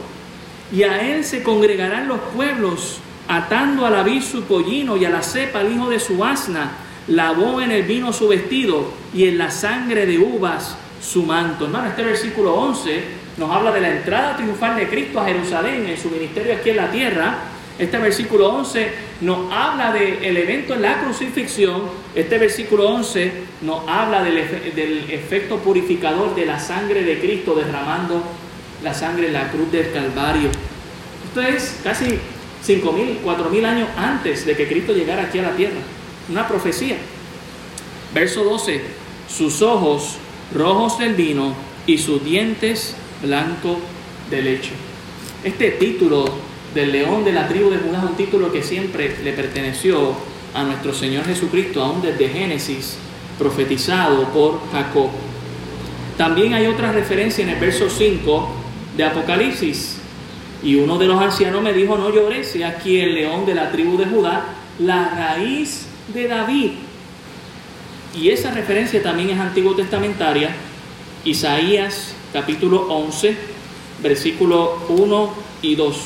[0.72, 5.10] Y a él se congregarán los pueblos atando a la vid su pollino y a
[5.10, 6.72] la cepa el hijo de su asna,
[7.08, 11.66] lavó en el vino su vestido y en la sangre de uvas su manto.
[11.66, 13.04] Hermano, este versículo 11
[13.38, 16.78] nos habla de la entrada triunfal de Cristo a Jerusalén en su ministerio aquí en
[16.78, 17.38] la tierra.
[17.78, 21.84] Este versículo 11 nos habla del evento en la crucifixión.
[22.16, 28.24] Este versículo 11 nos habla del, del efecto purificador de la sangre de Cristo derramando
[28.84, 30.50] la sangre en la cruz del Calvario.
[31.28, 32.20] Esto es casi
[32.68, 35.80] 5.000, 4.000 años antes de que Cristo llegara aquí a la tierra.
[36.30, 36.98] Una profecía.
[38.14, 38.82] Verso 12.
[39.30, 40.18] Sus ojos
[40.54, 41.54] rojos del vino
[41.86, 43.78] y sus dientes blancos
[44.30, 44.72] de leche.
[45.44, 46.26] Este título
[46.74, 50.14] del león de la tribu de Judá es un título que siempre le perteneció
[50.54, 52.98] a nuestro Señor Jesucristo, aún desde Génesis,
[53.38, 55.10] profetizado por Jacob.
[56.18, 58.50] También hay otra referencia en el verso 5
[58.98, 59.97] de Apocalipsis,
[60.64, 63.72] y uno de los ancianos me dijo, no llores, y aquí el león de la
[63.72, 64.46] tribu de Judá,
[64.80, 66.72] la raíz de David.
[68.16, 70.50] Y esa referencia también es antiguo testamentaria,
[71.24, 73.36] Isaías capítulo 11,
[74.02, 75.98] versículo 1 y 2.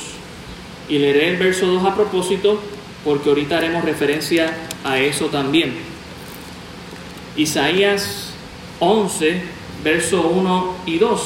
[0.89, 2.59] Y leeré el verso 2 a propósito,
[3.05, 5.73] porque ahorita haremos referencia a eso también.
[7.37, 8.33] Isaías
[8.79, 9.41] 11,
[9.83, 11.21] verso 1 y 2,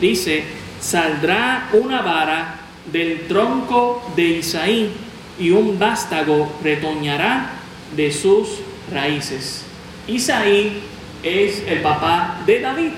[0.00, 0.44] dice,
[0.80, 4.90] saldrá una vara del tronco de Isaí
[5.38, 7.50] y un vástago retoñará
[7.94, 8.60] de sus
[8.92, 9.64] raíces.
[10.06, 10.80] Isaí
[11.22, 12.90] es el papá de David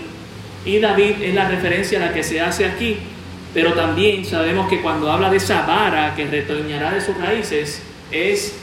[0.65, 2.97] y David es la referencia a la que se hace aquí.
[3.55, 8.55] Pero también sabemos que cuando habla de esa vara que retoñará de sus raíces es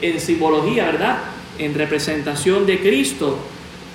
[0.00, 1.18] en simbología, ¿verdad?
[1.58, 3.38] En representación de Cristo.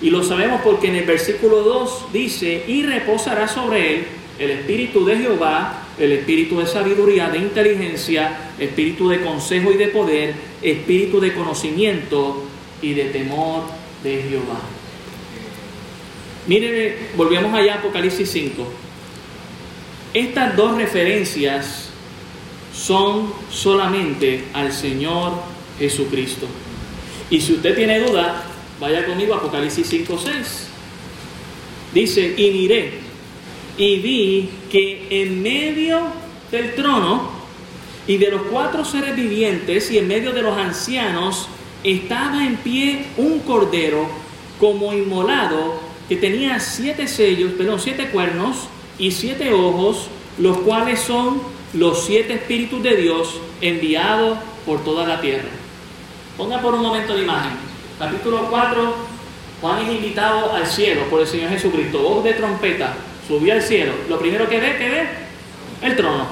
[0.02, 5.04] Y lo sabemos porque en el versículo 2 dice, y reposará sobre él el espíritu
[5.06, 11.19] de Jehová el espíritu de sabiduría, de inteligencia, espíritu de consejo y de poder, espíritu
[11.19, 12.43] de conocimiento
[12.81, 13.63] y de temor
[14.03, 14.60] de Jehová.
[16.47, 18.67] Miren, volvemos allá a Apocalipsis 5.
[20.13, 21.89] Estas dos referencias
[22.73, 25.34] son solamente al Señor
[25.79, 26.47] Jesucristo.
[27.29, 28.43] Y si usted tiene duda,
[28.79, 30.67] vaya conmigo a Apocalipsis 5, 6.
[31.93, 33.05] Dice, y miré
[33.77, 36.01] y vi que en medio
[36.51, 37.29] del trono
[38.07, 41.47] y de los cuatro seres vivientes y en medio de los ancianos
[41.83, 44.07] estaba en pie un cordero
[44.59, 50.07] como inmolado que tenía siete sellos, perdón, siete cuernos y siete ojos,
[50.38, 51.41] los cuales son
[51.73, 55.49] los siete espíritus de Dios enviados por toda la tierra.
[56.38, 57.51] Ponga por un momento la imagen.
[57.97, 58.95] Capítulo 4,
[59.61, 62.95] Juan es invitado al cielo por el Señor Jesucristo, voz de trompeta
[63.27, 65.07] subió al cielo, lo primero que ve, ¿qué ve?
[65.81, 66.25] El trono.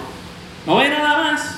[0.66, 1.58] No ve nada más.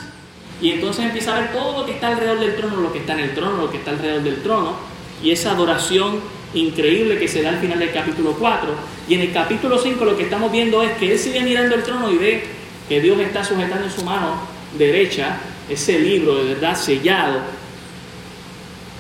[0.62, 3.14] Y entonces empieza a ver todo lo que está alrededor del trono, lo que está
[3.14, 4.76] en el trono, lo que está alrededor del trono,
[5.22, 6.22] y esa adoración
[6.54, 8.70] increíble que se da al final del capítulo 4.
[9.10, 11.84] Y en el capítulo 5 lo que estamos viendo es que él sigue mirando el
[11.84, 12.44] trono y ve
[12.88, 14.40] que Dios está sujetando en su mano
[14.78, 15.38] derecha
[15.70, 17.40] ese libro de verdad sellado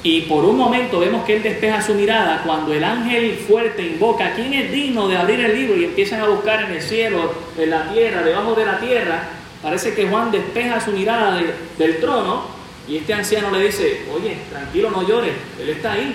[0.05, 4.33] y por un momento vemos que él despeja su mirada cuando el ángel fuerte invoca,
[4.35, 5.75] ¿quién es digno de abrir el libro?
[5.75, 9.29] Y empiezan a buscar en el cielo, en la tierra, debajo de la tierra,
[9.65, 11.41] Parece que Juan despeja su mirada
[11.79, 12.43] del trono
[12.87, 16.13] y este anciano le dice, oye, tranquilo, no llores, Él está ahí.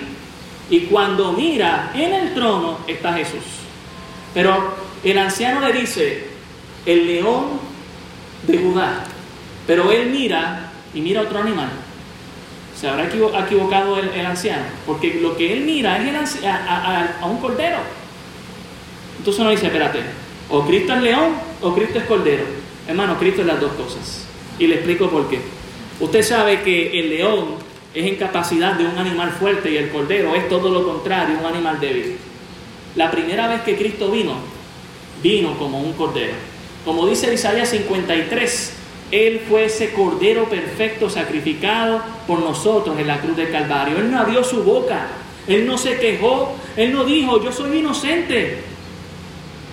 [0.69, 3.43] Y cuando mira en el trono está Jesús.
[4.33, 4.73] Pero
[5.03, 6.27] el anciano le dice,
[6.85, 7.59] el león
[8.47, 9.03] de Judá.
[9.67, 11.71] Pero él mira y mira otro animal.
[12.81, 14.63] ¿Se habrá equivocado el, anciano?
[14.87, 17.77] Porque lo que él mira es a, a, un cordero.
[19.19, 19.99] Entonces uno dice, espérate,
[20.49, 22.43] o Cristo es león o Cristo es cordero.
[22.87, 24.25] Hermano, Cristo es las dos cosas.
[24.57, 25.39] Y le explico por qué.
[25.99, 27.49] Usted sabe que el león
[27.93, 31.45] es en capacidad de un animal fuerte y el cordero es todo lo contrario, un
[31.45, 32.17] animal débil.
[32.95, 34.33] La primera vez que Cristo vino,
[35.21, 36.33] vino como un cordero.
[36.83, 38.73] Como dice Isaías 53,
[39.11, 43.97] Él fue ese cordero perfecto sacrificado por nosotros en la cruz del Calvario.
[43.97, 45.07] Él no abrió su boca,
[45.47, 48.63] Él no se quejó, Él no dijo, yo soy inocente.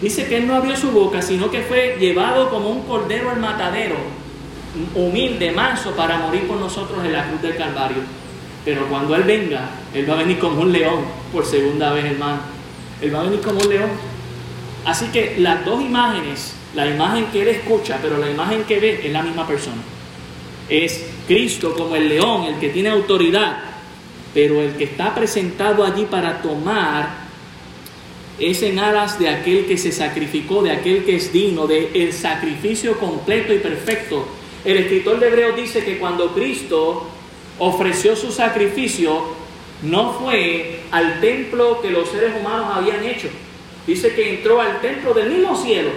[0.01, 3.39] Dice que Él no abrió su boca, sino que fue llevado como un cordero al
[3.39, 3.97] matadero,
[4.95, 7.99] humilde, manso, para morir por nosotros en la cruz del Calvario.
[8.65, 12.41] Pero cuando Él venga, Él va a venir como un león, por segunda vez, hermano.
[13.01, 13.91] Él va a venir como un león.
[14.85, 19.01] Así que las dos imágenes, la imagen que Él escucha, pero la imagen que ve,
[19.03, 19.83] es la misma persona.
[20.69, 23.59] Es Cristo como el león, el que tiene autoridad,
[24.33, 27.27] pero el que está presentado allí para tomar
[28.39, 32.13] es en alas de aquel que se sacrificó, de aquel que es digno, de el
[32.13, 34.29] sacrificio completo y perfecto.
[34.65, 37.09] El escritor de Hebreos dice que cuando Cristo
[37.59, 39.21] ofreció su sacrificio,
[39.83, 43.29] no fue al templo que los seres humanos habían hecho.
[43.85, 45.91] Dice que entró al templo del mismo cielo,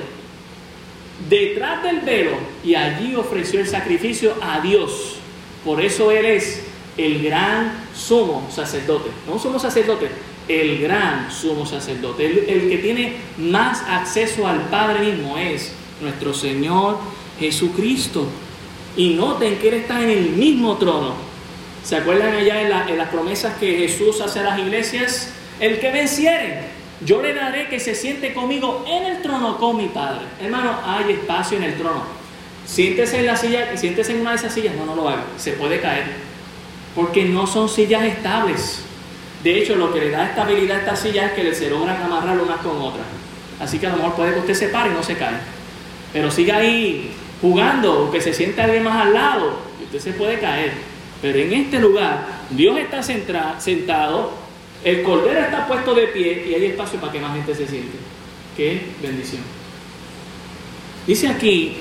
[1.30, 2.32] detrás del velo,
[2.64, 5.18] y allí ofreció el sacrificio a Dios.
[5.64, 6.64] Por eso Él es
[6.98, 9.10] el gran sumo sacerdote.
[9.28, 10.10] No sumo sacerdote,
[10.48, 12.26] el gran sumo sacerdote.
[12.26, 16.98] El, que tiene más acceso al Padre mismo es nuestro Señor
[17.40, 18.26] Jesucristo.
[18.98, 21.14] Y noten que Él está en el mismo trono.
[21.84, 25.34] ¿Se acuerdan allá en, en las promesas que Jesús hace a las iglesias?
[25.60, 26.64] El que venciere,
[27.06, 30.22] yo le daré que se siente conmigo en el trono con mi Padre.
[30.40, 32.04] Hermano, hay espacio en el trono.
[32.66, 35.54] Siéntese en la silla, siéntese en una de esas sillas, no, no lo haga, se
[35.54, 36.06] puede caer.
[36.96, 38.84] Porque no son sillas estables.
[39.44, 42.40] De hecho, lo que le da estabilidad a esta silla es que se logran amarrar
[42.40, 43.06] unas con otras.
[43.60, 45.38] Así que a lo mejor puede que usted se pare y no se cae.
[46.14, 47.12] Pero siga ahí
[47.42, 50.72] jugando o que se sienta alguien más al lado y usted se puede caer.
[51.22, 54.32] Pero en este lugar, Dios está sentado,
[54.84, 57.98] el cordero está puesto de pie y hay espacio para que más gente se siente.
[58.56, 59.42] Qué bendición.
[61.08, 61.78] Dice aquí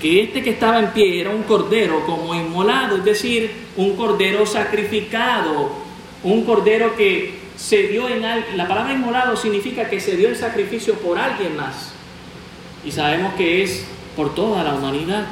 [0.00, 4.44] que este que estaba en pie era un cordero como inmolado, es decir, un cordero
[4.46, 5.86] sacrificado
[6.26, 10.94] un cordero que se dio en la palabra inmolado significa que se dio en sacrificio
[10.94, 11.92] por alguien más.
[12.84, 13.84] Y sabemos que es
[14.16, 15.26] por toda la humanidad.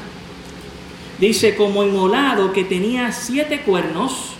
[1.18, 4.33] Dice como inmolado que tenía siete cuernos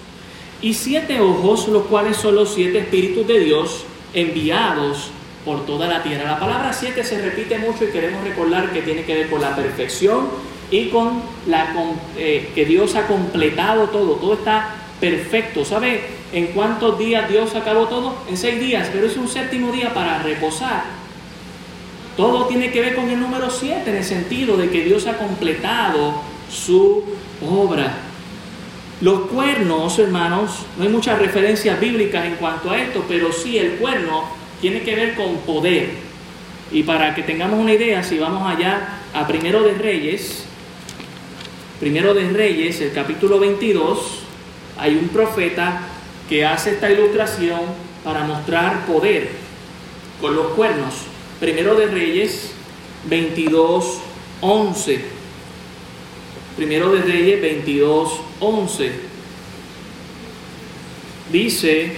[0.62, 5.10] y siete ojos, los cuales son los siete espíritus de Dios enviados
[5.44, 6.30] por toda la tierra.
[6.32, 9.54] La palabra siete se repite mucho y queremos recordar que tiene que ver con la
[9.54, 10.28] perfección
[10.70, 11.74] y con la
[12.16, 14.14] eh, que Dios ha completado todo.
[14.14, 15.64] Todo está perfecto.
[15.64, 16.00] ¿Sabe
[16.32, 18.14] en cuántos días Dios acabó todo?
[18.28, 20.84] En seis días, pero es un séptimo día para reposar.
[22.16, 25.18] Todo tiene que ver con el número siete en el sentido de que Dios ha
[25.18, 26.14] completado
[26.50, 27.02] su
[27.46, 27.92] obra.
[29.00, 33.72] Los cuernos, hermanos, no hay muchas referencias bíblicas en cuanto a esto, pero sí el
[33.72, 34.24] cuerno
[34.60, 35.90] tiene que ver con poder.
[36.70, 40.44] Y para que tengamos una idea, si vamos allá a Primero de Reyes,
[41.80, 44.20] Primero de Reyes, el capítulo 22,
[44.78, 45.82] hay un profeta
[46.28, 47.60] que hace esta ilustración
[48.02, 49.28] para mostrar poder
[50.20, 50.94] con los cuernos.
[51.40, 52.52] Primero de Reyes
[53.06, 53.98] 22,
[54.40, 55.13] 11.
[56.56, 58.92] Primero de Reyes 22, 11.
[61.32, 61.92] Dice,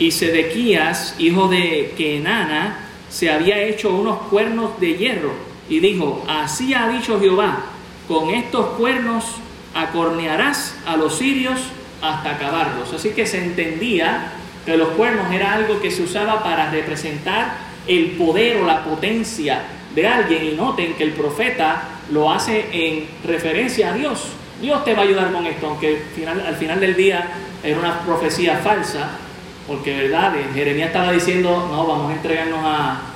[0.00, 5.34] y Sedequías, hijo de Kenana, se había hecho unos cuernos de hierro
[5.68, 7.66] y dijo, así ha dicho Jehová,
[8.08, 9.24] con estos cuernos
[9.72, 11.60] acornearás a los sirios
[12.02, 12.92] hasta acabarlos.
[12.92, 14.32] Así que se entendía
[14.66, 17.54] que los cuernos era algo que se usaba para representar
[17.86, 19.62] el poder o la potencia
[19.94, 20.44] de alguien.
[20.44, 24.28] Y noten que el profeta lo hace en referencia a Dios.
[24.60, 26.02] Dios te va a ayudar con esto, aunque
[26.46, 27.28] al final del día
[27.62, 29.10] era una profecía falsa,
[29.66, 33.10] porque verdad, Jeremías estaba diciendo, no, vamos a entregarnos a,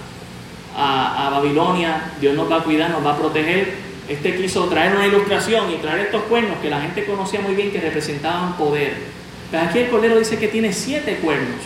[1.31, 3.74] Babilonia, Dios nos va a cuidar, nos va a proteger,
[4.09, 7.70] este quiso traer una ilustración y traer estos cuernos que la gente conocía muy bien
[7.70, 8.95] que representaban poder.
[9.51, 11.61] Pero aquí el cordero dice que tiene siete cuernos.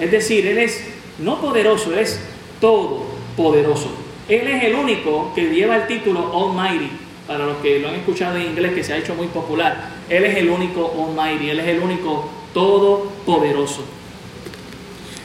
[0.00, 0.84] Es decir, él es
[1.18, 2.20] no poderoso, es
[2.60, 4.05] todo poderoso.
[4.28, 6.90] Él es el único que lleva el título Almighty,
[7.26, 9.90] para los que lo han escuchado en inglés, que se ha hecho muy popular.
[10.08, 13.84] Él es el único Almighty, Él es el único todopoderoso.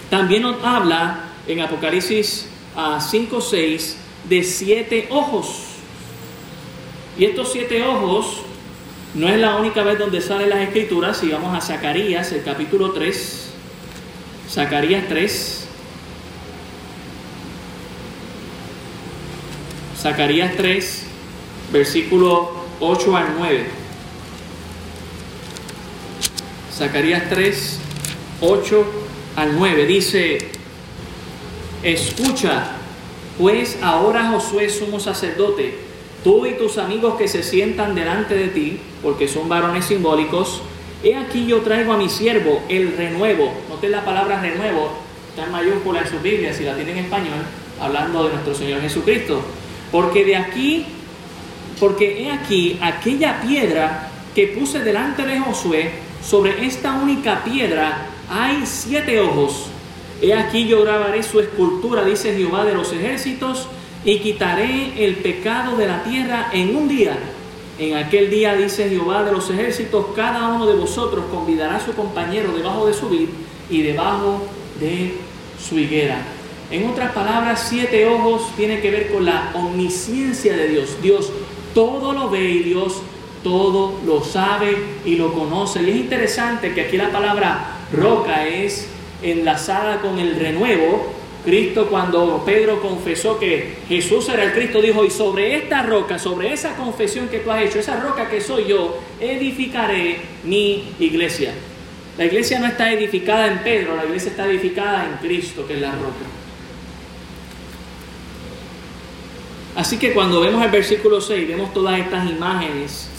[0.09, 5.65] También nos habla en Apocalipsis 5.6 ah, de siete ojos.
[7.17, 8.41] Y estos siete ojos
[9.13, 11.17] no es la única vez donde salen las escrituras.
[11.17, 13.51] Si vamos a Zacarías, el capítulo 3,
[14.49, 15.60] Zacarías 3.
[20.01, 21.03] Zacarías 3,
[21.71, 22.49] versículo
[22.79, 23.65] 8 al 9.
[26.75, 27.79] Zacarías 3,
[28.41, 28.85] 8
[29.35, 30.39] al 9 dice,
[31.83, 32.71] escucha,
[33.37, 35.77] pues ahora Josué sumo sacerdote,
[36.23, 40.63] tú y tus amigos que se sientan delante de ti, porque son varones simbólicos,
[41.03, 43.53] he aquí yo traigo a mi siervo el renuevo.
[43.69, 44.93] Noten la palabra renuevo,
[45.29, 47.45] está en mayúscula en su Biblia, si la tienen en español,
[47.79, 49.43] hablando de nuestro Señor Jesucristo.
[49.91, 50.85] Porque de aquí,
[51.79, 55.91] porque he aquí aquella piedra que puse delante de Josué,
[56.23, 59.65] sobre esta única piedra hay siete ojos.
[60.21, 63.67] He aquí yo grabaré su escultura, dice Jehová de los ejércitos,
[64.05, 67.17] y quitaré el pecado de la tierra en un día.
[67.79, 71.93] En aquel día, dice Jehová de los ejércitos, cada uno de vosotros convidará a su
[71.93, 73.29] compañero debajo de su vid
[73.69, 74.43] y debajo
[74.79, 75.15] de
[75.59, 76.21] su higuera.
[76.71, 80.97] En otras palabras, siete ojos tiene que ver con la omnisciencia de Dios.
[81.01, 81.29] Dios
[81.73, 83.01] todo lo ve y Dios
[83.43, 85.81] todo lo sabe y lo conoce.
[85.83, 88.87] Y es interesante que aquí la palabra roca es
[89.21, 91.11] enlazada con el renuevo.
[91.43, 96.53] Cristo cuando Pedro confesó que Jesús era el Cristo dijo, y sobre esta roca, sobre
[96.53, 101.51] esa confesión que tú has hecho, esa roca que soy yo, edificaré mi iglesia.
[102.17, 105.81] La iglesia no está edificada en Pedro, la iglesia está edificada en Cristo, que es
[105.81, 106.40] la roca.
[109.75, 113.09] Así que cuando vemos el versículo 6, vemos todas estas imágenes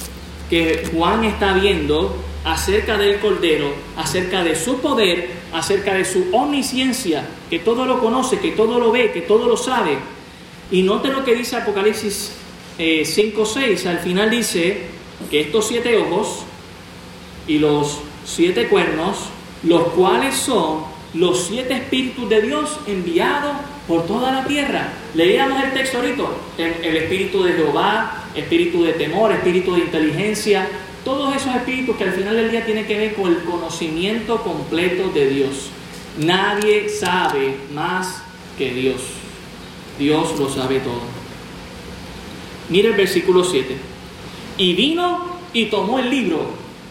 [0.51, 7.27] que Juan está viendo acerca del Cordero, acerca de su poder, acerca de su omnisciencia,
[7.49, 9.97] que todo lo conoce, que todo lo ve, que todo lo sabe.
[10.71, 12.33] Y note lo que dice Apocalipsis
[12.79, 14.83] 5.6, eh, al final dice
[15.31, 16.41] que estos siete ojos
[17.47, 19.29] y los siete cuernos,
[19.63, 20.85] los cuales son
[21.15, 24.93] los siete espíritus de Dios enviados por toda la tierra.
[25.15, 26.25] Leíamos el texto ahorita,
[26.59, 30.69] el espíritu de Jehová, espíritu de temor, espíritu de inteligencia,
[31.05, 35.11] todos esos espíritus que al final del día tienen que ver con el conocimiento completo
[35.13, 35.71] de Dios.
[36.19, 38.23] Nadie sabe más
[38.57, 39.03] que Dios.
[39.99, 41.01] Dios lo sabe todo.
[42.69, 43.77] Mira el versículo 7.
[44.59, 46.47] Y vino y tomó el libro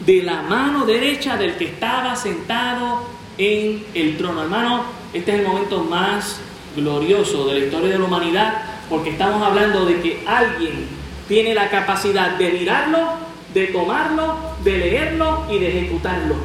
[0.05, 3.03] de la mano derecha del que estaba sentado
[3.37, 4.43] en el trono.
[4.43, 4.83] Hermano,
[5.13, 6.39] este es el momento más
[6.75, 10.87] glorioso de la historia de la humanidad porque estamos hablando de que alguien
[11.27, 16.35] tiene la capacidad de mirarlo de tomarlo, de leerlo y de ejecutarlo.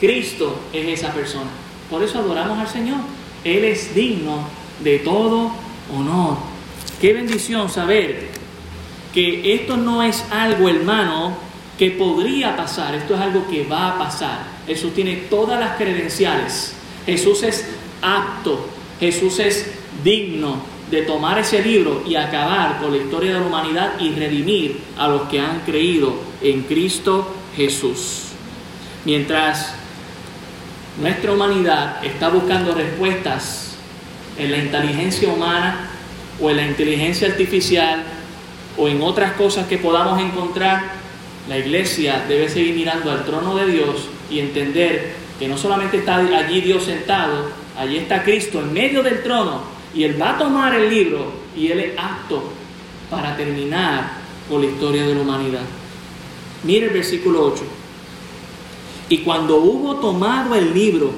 [0.00, 1.50] Cristo es esa persona.
[1.90, 2.98] Por eso adoramos al Señor.
[3.44, 4.40] Él es digno
[4.80, 5.50] de todo
[5.94, 6.36] honor.
[7.00, 8.28] Qué bendición saber
[9.12, 11.36] que esto no es algo, hermano,
[11.78, 12.94] que podría pasar.
[12.94, 14.42] Esto es algo que va a pasar.
[14.66, 16.74] Jesús tiene todas las credenciales.
[17.06, 17.68] Jesús es
[18.02, 18.66] apto.
[19.00, 19.70] Jesús es
[20.02, 24.80] digno de tomar ese libro y acabar con la historia de la humanidad y redimir
[24.96, 28.28] a los que han creído en Cristo Jesús.
[29.04, 29.74] Mientras
[31.00, 33.76] nuestra humanidad está buscando respuestas
[34.38, 35.90] en la inteligencia humana
[36.40, 38.02] o en la inteligencia artificial
[38.76, 40.84] o en otras cosas que podamos encontrar,
[41.48, 46.16] la iglesia debe seguir mirando al trono de Dios y entender que no solamente está
[46.16, 49.60] allí Dios sentado, allí está Cristo en medio del trono
[49.94, 52.42] y Él va a tomar el libro y Él es apto
[53.10, 54.12] para terminar
[54.48, 55.62] con la historia de la humanidad.
[56.64, 57.62] Mire el versículo 8.
[59.10, 61.12] Y cuando hubo tomado el libro,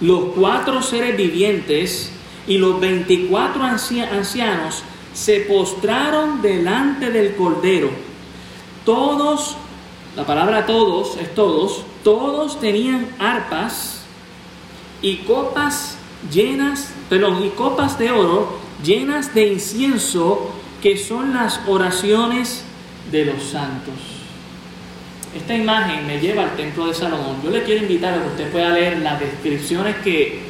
[0.00, 2.12] los cuatro seres vivientes
[2.46, 4.82] y los veinticuatro ancianos
[5.14, 7.90] se postraron delante del Cordero.
[8.84, 9.56] Todos,
[10.16, 14.01] la palabra todos es todos, todos tenían arpas
[15.02, 15.96] y copas
[16.32, 20.50] llenas, perdón, y copas de oro llenas de incienso,
[20.80, 22.64] que son las oraciones
[23.10, 23.94] de los santos.
[25.36, 27.36] Esta imagen me lleva al templo de Salomón.
[27.42, 30.40] Yo le quiero invitar a que usted pueda leer las descripciones que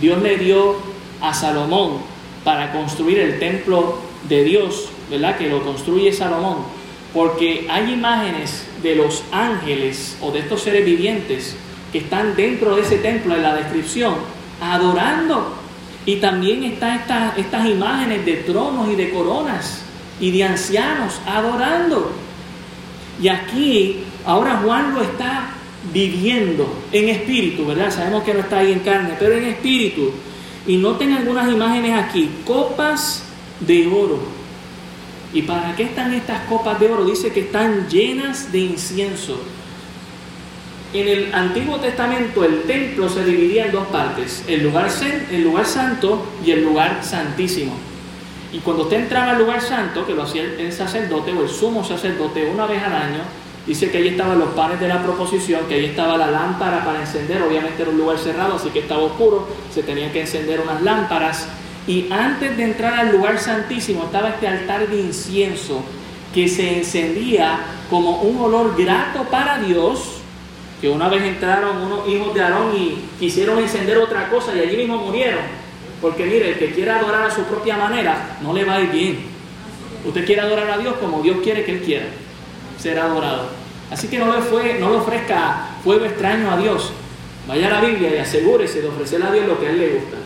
[0.00, 0.76] Dios le dio
[1.20, 1.98] a Salomón
[2.42, 5.36] para construir el templo de Dios, ¿verdad?
[5.36, 6.58] Que lo construye Salomón.
[7.12, 11.56] Porque hay imágenes de los ángeles o de estos seres vivientes
[11.98, 14.14] están dentro de ese templo en la descripción
[14.60, 15.54] adorando.
[16.06, 19.82] Y también están estas, estas imágenes de tronos y de coronas
[20.20, 22.12] y de ancianos adorando.
[23.20, 25.50] Y aquí, ahora Juan lo está
[25.92, 27.90] viviendo en espíritu, ¿verdad?
[27.90, 30.10] Sabemos que no está ahí en carne, pero en espíritu.
[30.66, 33.24] Y noten algunas imágenes aquí, copas
[33.60, 34.18] de oro.
[35.32, 37.04] ¿Y para qué están estas copas de oro?
[37.04, 39.40] Dice que están llenas de incienso.
[40.94, 44.88] En el Antiguo Testamento el templo se dividía en dos partes, el lugar,
[45.32, 47.72] el lugar santo y el lugar santísimo.
[48.52, 51.82] Y cuando usted entraba al lugar santo, que lo hacía el sacerdote o el sumo
[51.82, 53.22] sacerdote una vez al año,
[53.66, 57.00] dice que ahí estaban los panes de la proposición, que ahí estaba la lámpara para
[57.00, 60.80] encender, obviamente era un lugar cerrado, así que estaba oscuro, se tenían que encender unas
[60.80, 61.48] lámparas.
[61.88, 65.82] Y antes de entrar al lugar santísimo estaba este altar de incienso
[66.32, 67.58] que se encendía
[67.90, 70.20] como un olor grato para Dios
[70.84, 74.76] que una vez entraron unos hijos de Aarón y quisieron encender otra cosa y allí
[74.76, 75.40] mismo murieron.
[76.02, 78.90] Porque mire, el que quiera adorar a su propia manera, no le va a ir
[78.90, 79.18] bien.
[80.04, 82.04] Usted quiere adorar a Dios como Dios quiere que Él quiera
[82.78, 83.48] ser adorado.
[83.90, 86.92] Así que no le, fue, no le ofrezca fuego extraño a Dios.
[87.48, 89.88] Vaya a la Biblia y asegúrese de ofrecerle a Dios lo que a Él le
[89.88, 90.18] gusta.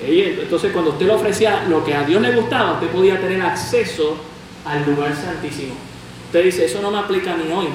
[0.00, 4.16] Entonces cuando usted le ofrecía lo que a Dios le gustaba, usted podía tener acceso
[4.64, 5.74] al lugar santísimo.
[6.26, 7.66] Usted dice, eso no me aplica a mí hoy.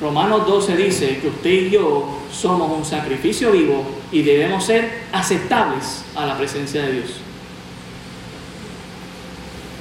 [0.00, 6.04] Romanos 12 dice que usted y yo somos un sacrificio vivo y debemos ser aceptables
[6.16, 7.10] a la presencia de Dios.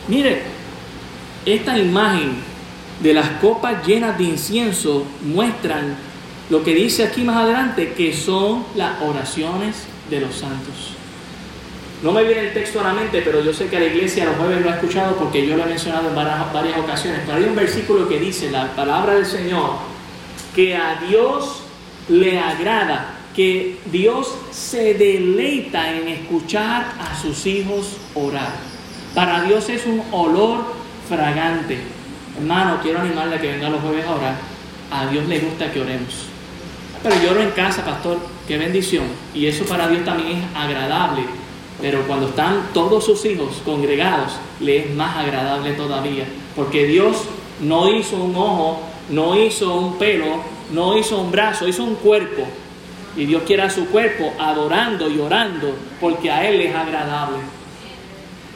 [0.09, 0.41] Mire,
[1.45, 2.33] esta imagen
[3.01, 5.95] de las copas llenas de incienso muestran
[6.49, 10.95] lo que dice aquí más adelante, que son las oraciones de los santos.
[12.01, 14.35] No me viene el texto a la mente, pero yo sé que la iglesia los
[14.35, 17.21] jueves lo ha escuchado porque yo lo he mencionado en varias, varias ocasiones.
[17.25, 19.88] Pero hay un versículo que dice, la palabra del Señor
[20.59, 21.61] que a Dios
[22.09, 28.51] le agrada, que Dios se deleita en escuchar a sus hijos orar.
[29.15, 30.65] Para Dios es un olor
[31.07, 31.77] fragante.
[32.37, 34.35] Hermano, quiero animarle a que venga los jueves a orar.
[34.91, 36.25] A Dios le gusta que oremos.
[37.03, 39.05] Pero yo oro en casa, pastor, qué bendición.
[39.33, 41.21] Y eso para Dios también es agradable.
[41.79, 46.25] Pero cuando están todos sus hijos congregados, le es más agradable todavía.
[46.53, 47.15] Porque Dios
[47.61, 52.47] no hizo un ojo no hizo un pelo, no hizo un brazo, hizo un cuerpo.
[53.15, 57.37] Y Dios quiere a su cuerpo adorando y orando porque a Él es agradable.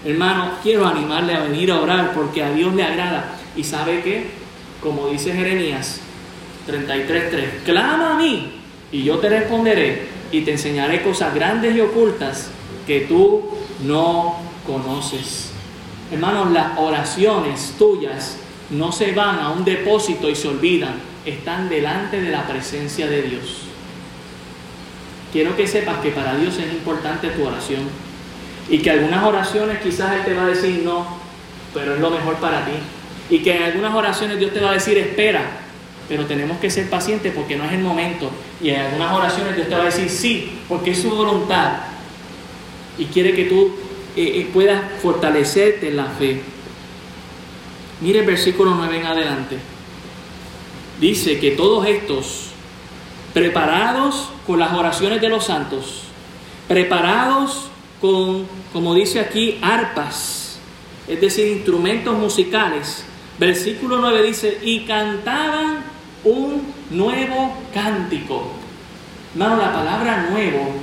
[0.06, 3.36] Hermano, quiero animarle a venir a orar porque a Dios le agrada.
[3.56, 4.28] ¿Y sabe qué?
[4.82, 6.02] Como dice Jeremías
[6.68, 8.52] 33.3, clama a mí
[8.92, 12.50] y yo te responderé y te enseñaré cosas grandes y ocultas
[12.86, 13.50] que tú
[13.84, 15.52] no conoces.
[16.12, 18.38] Hermanos, las oraciones tuyas
[18.74, 20.96] no se van a un depósito y se olvidan,
[21.26, 23.64] están delante de la presencia de Dios.
[25.32, 27.82] Quiero que sepas que para Dios es importante tu oración
[28.70, 31.18] y que algunas oraciones quizás Él te va a decir no,
[31.74, 32.74] pero es lo mejor para ti.
[33.30, 35.42] Y que en algunas oraciones Dios te va a decir espera,
[36.08, 38.30] pero tenemos que ser pacientes porque no es el momento.
[38.62, 41.78] Y en algunas oraciones Dios te va a decir sí, porque es su voluntad
[42.98, 43.74] y quiere que tú
[44.16, 46.42] eh, eh, puedas fortalecerte en la fe.
[48.04, 49.58] Mire el versículo 9 en adelante.
[51.00, 52.48] Dice que todos estos,
[53.34, 56.02] preparados con las oraciones de los santos,
[56.68, 57.70] preparados
[58.02, 60.58] con, como dice aquí, arpas,
[61.08, 63.06] es decir, instrumentos musicales.
[63.40, 65.86] Versículo 9 dice, y cantaban
[66.26, 68.52] un nuevo cántico.
[69.34, 70.74] Hermano, la palabra nuevo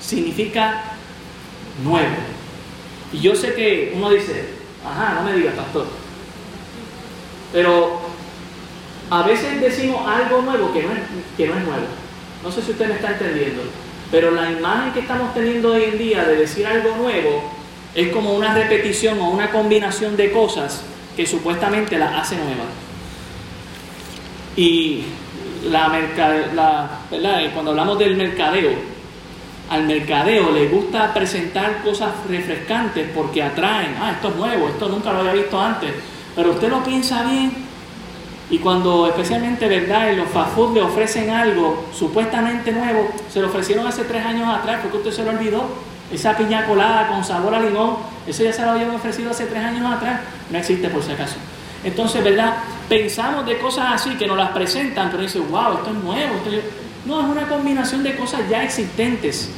[0.00, 0.84] significa
[1.84, 2.16] nuevo.
[3.12, 4.46] Y yo sé que uno dice,
[4.82, 6.01] ajá, no me digas, pastor.
[7.52, 8.00] Pero
[9.10, 11.00] a veces decimos algo nuevo que no, es,
[11.36, 11.86] que no es nuevo.
[12.42, 13.62] No sé si usted me está entendiendo.
[14.10, 17.42] Pero la imagen que estamos teniendo hoy en día de decir algo nuevo
[17.94, 20.82] es como una repetición o una combinación de cosas
[21.16, 22.64] que supuestamente la hace nueva.
[24.56, 25.04] Y
[25.70, 25.88] la,
[26.52, 28.72] la cuando hablamos del mercadeo,
[29.70, 35.12] al mercadeo le gusta presentar cosas refrescantes porque atraen, ah, esto es nuevo, esto nunca
[35.12, 35.90] lo había visto antes.
[36.34, 37.52] Pero usted lo piensa bien
[38.50, 40.10] y cuando especialmente, ¿verdad?
[40.10, 44.46] En los fast food le ofrecen algo supuestamente nuevo, se lo ofrecieron hace tres años
[44.46, 45.64] atrás porque usted se lo olvidó.
[46.12, 49.64] Esa piña colada con sabor a limón, eso ya se lo habían ofrecido hace tres
[49.64, 50.20] años atrás,
[50.50, 51.36] no existe por si acaso.
[51.82, 52.56] Entonces, ¿verdad?
[52.90, 56.34] Pensamos de cosas así que nos las presentan, pero dice, wow, esto es nuevo.
[57.06, 59.48] No, es una combinación de cosas ya existentes.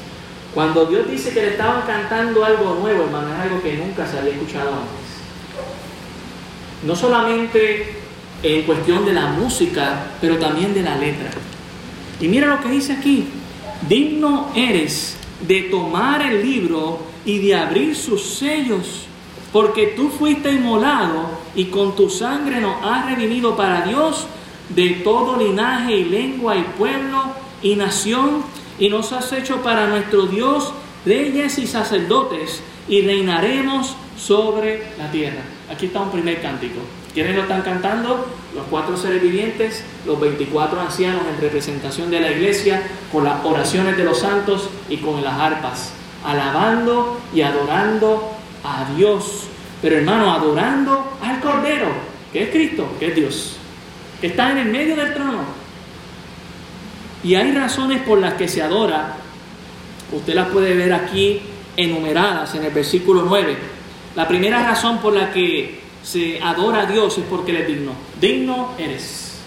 [0.55, 4.21] Cuando Dios dice que le estaban cantando algo nuevo, hermano, es algo que nunca se
[4.21, 5.14] había escuchado antes
[6.87, 7.97] no solamente
[8.43, 11.31] en cuestión de la música, pero también de la letra.
[12.21, 13.27] Y mira lo que dice aquí,
[13.89, 15.17] digno eres
[15.47, 19.07] de tomar el libro y de abrir sus sellos,
[19.53, 24.27] porque tú fuiste inmolado y con tu sangre nos has redimido para Dios
[24.69, 27.23] de todo linaje y lengua y pueblo
[27.63, 28.43] y nación,
[28.79, 30.73] y nos has hecho para nuestro Dios
[31.07, 35.43] reyes y sacerdotes, y reinaremos sobre la tierra.
[35.71, 36.81] Aquí está un primer cántico.
[37.15, 38.27] ¿Quiénes lo están cantando?
[38.55, 43.97] Los cuatro seres vivientes, los 24 ancianos en representación de la iglesia, con las oraciones
[43.97, 45.93] de los santos y con las arpas,
[46.25, 48.33] alabando y adorando
[48.65, 49.45] a Dios.
[49.81, 51.89] Pero hermano, adorando al Cordero,
[52.33, 53.57] que es Cristo, que es Dios,
[54.21, 55.45] que está en el medio del trono.
[57.23, 59.17] Y hay razones por las que se adora.
[60.13, 61.41] Usted las puede ver aquí
[61.77, 63.74] enumeradas en el versículo 9.
[64.17, 67.93] La primera razón por la que se adora a Dios es porque Él es digno.
[68.21, 69.39] Digno eres.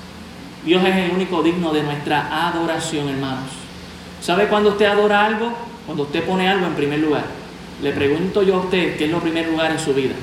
[0.65, 3.49] Dios es el único digno de nuestra adoración, hermanos.
[4.21, 5.53] ¿Sabe cuando usted adora algo?
[5.85, 7.23] Cuando usted pone algo en primer lugar.
[7.81, 10.15] Le pregunto yo a usted qué es lo primer lugar en su vida.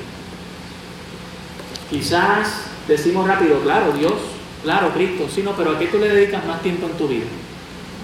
[1.88, 4.14] Quizás decimos rápido, claro, Dios,
[4.62, 7.26] claro, Cristo, sí, no, pero ¿a qué tú le dedicas más tiempo en tu vida?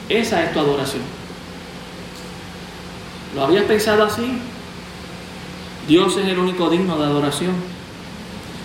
[0.09, 1.03] Esa es tu adoración.
[3.35, 4.39] ¿Lo habías pensado así?
[5.91, 7.51] Dios es el único digno de adoración.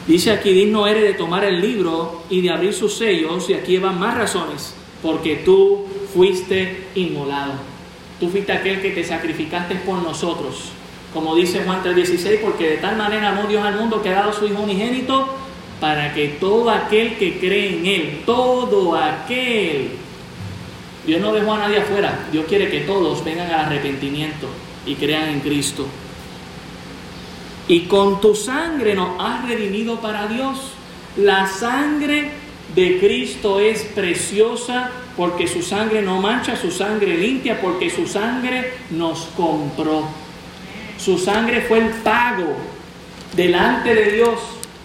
[0.05, 3.79] Dice aquí, digno eres de tomar el libro y de abrir sus sellos, y aquí
[3.79, 7.53] van más razones, porque tú fuiste inmolado.
[8.19, 10.65] Tú fuiste aquel que te sacrificaste por nosotros.
[11.15, 14.31] Como dice Juan 3:16, porque de tal manera amó Dios al mundo que ha dado
[14.31, 15.27] su Hijo unigénito,
[15.81, 19.93] para que todo aquel que cree en Él, todo aquel,
[21.07, 24.47] Dios no dejó a nadie afuera, Dios quiere que todos vengan al arrepentimiento
[24.85, 25.87] y crean en Cristo.
[27.67, 30.71] Y con tu sangre nos has redimido para Dios.
[31.17, 32.29] La sangre
[32.75, 38.73] de Cristo es preciosa porque su sangre no mancha, su sangre limpia, porque su sangre
[38.91, 40.03] nos compró.
[40.97, 42.55] Su sangre fue el pago
[43.35, 44.39] delante de Dios.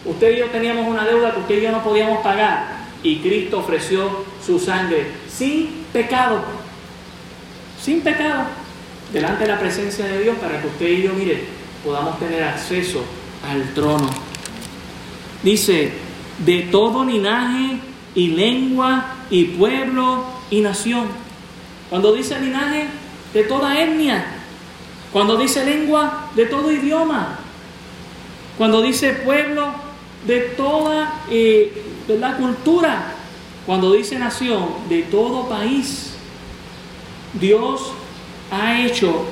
[0.05, 2.81] Usted y yo teníamos una deuda que usted y yo no podíamos pagar.
[3.03, 6.43] Y Cristo ofreció su sangre sin pecado.
[7.83, 8.45] Sin pecado.
[9.13, 13.03] Delante de la presencia de Dios para que usted y yo, mire, podamos tener acceso
[13.49, 14.09] al trono.
[15.43, 15.93] Dice,
[16.45, 17.79] de todo linaje
[18.15, 21.09] y lengua y pueblo y nación.
[21.89, 22.87] Cuando dice linaje,
[23.33, 24.25] de toda etnia.
[25.13, 27.39] Cuando dice lengua, de todo idioma.
[28.59, 29.73] Cuando dice pueblo,
[30.27, 31.73] de toda eh,
[32.09, 33.15] la cultura.
[33.67, 36.15] Cuando dice nación, de todo país.
[37.35, 37.93] Dios
[38.51, 39.25] ha hecho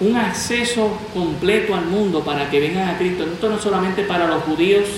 [0.00, 3.24] un acceso completo al mundo para que vengan a Cristo.
[3.24, 4.88] Esto no es solamente para los judíos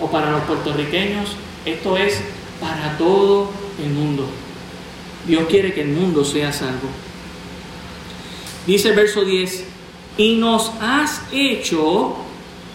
[0.00, 2.20] o para los puertorriqueños, esto es
[2.60, 3.50] para todo
[3.82, 4.26] el mundo.
[5.26, 6.88] Dios quiere que el mundo sea salvo.
[8.66, 9.64] Dice el verso 10,
[10.18, 12.16] y nos has hecho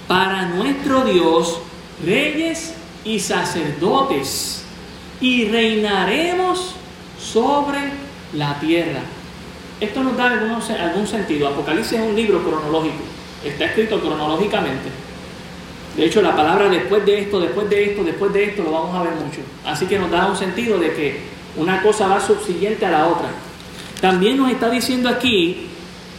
[0.07, 1.59] para nuestro Dios
[2.05, 2.73] reyes
[3.03, 4.63] y sacerdotes,
[5.19, 6.75] y reinaremos
[7.19, 7.79] sobre
[8.33, 9.01] la tierra.
[9.81, 11.47] Esto nos da algún, sentido.
[11.47, 13.03] Apocalipsis es un libro cronológico,
[13.43, 14.89] está escrito cronológicamente.
[15.97, 18.95] De hecho, la palabra después de esto, después de esto, después de esto, lo vamos
[18.95, 19.41] a ver mucho.
[19.65, 21.19] Así que nos da un sentido de que
[21.57, 23.29] una cosa va subsiguiente a la otra.
[23.99, 25.67] También nos está diciendo aquí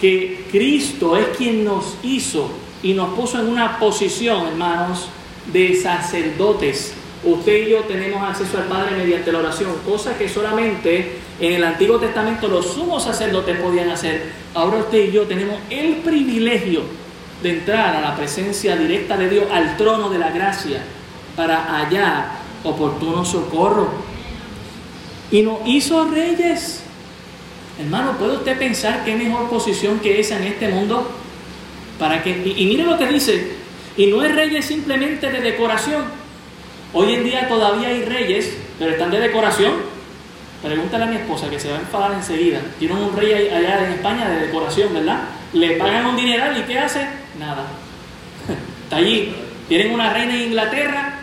[0.00, 2.50] que Cristo es quien nos hizo
[2.82, 5.08] y nos puso en una posición, hermanos,
[5.52, 6.94] de sacerdotes
[7.24, 11.64] usted y yo tenemos acceso al Padre mediante la oración, cosa que solamente en el
[11.64, 14.32] Antiguo Testamento los sumos sacerdotes podían hacer.
[14.54, 16.82] Ahora usted y yo tenemos el privilegio
[17.42, 20.82] de entrar a la presencia directa de Dios, al trono de la gracia,
[21.36, 22.32] para hallar
[22.64, 23.88] oportuno socorro.
[25.30, 26.82] Y nos hizo reyes.
[27.80, 31.10] Hermano, ¿puede usted pensar qué mejor posición que esa en este mundo?
[31.98, 33.52] Para que, y, y mire lo que dice,
[33.96, 36.21] y no es reyes simplemente de decoración,
[36.94, 39.72] Hoy en día todavía hay reyes, pero están de decoración.
[40.62, 42.60] Pregúntale a mi esposa que se va a enfadar enseguida.
[42.78, 45.24] Tienen un rey allá en España de decoración, ¿verdad?
[45.52, 47.06] Le pagan un dineral y ¿qué hace?
[47.38, 47.66] Nada.
[48.84, 49.34] Está allí.
[49.68, 51.14] Tienen una reina en Inglaterra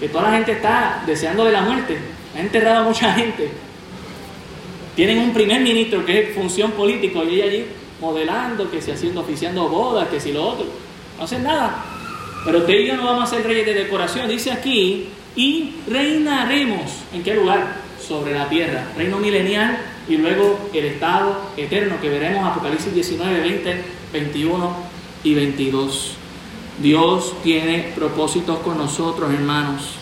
[0.00, 1.98] que toda la gente está deseando de la muerte.
[2.34, 3.50] Ha enterrado a mucha gente.
[4.96, 7.66] Tienen un primer ministro que es función política y ella allí
[8.00, 10.66] modelando, que si haciendo, oficiando bodas, que si lo otro.
[11.18, 11.84] No hacen nada.
[12.44, 14.28] Pero usted y yo no vamos a ser reyes de decoración.
[14.28, 16.90] Dice aquí, y reinaremos.
[17.12, 17.82] ¿En qué lugar?
[18.00, 18.88] Sobre la tierra.
[18.96, 19.78] Reino milenial
[20.08, 24.76] y luego el estado eterno que veremos Apocalipsis 19, 20, 21
[25.22, 26.12] y 22.
[26.82, 29.96] Dios tiene propósitos con nosotros, hermanos.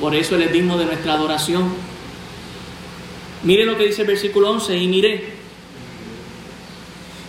[0.00, 1.72] Por eso Él es digno de nuestra adoración.
[3.44, 5.38] Mire lo que dice el versículo 11, y miré,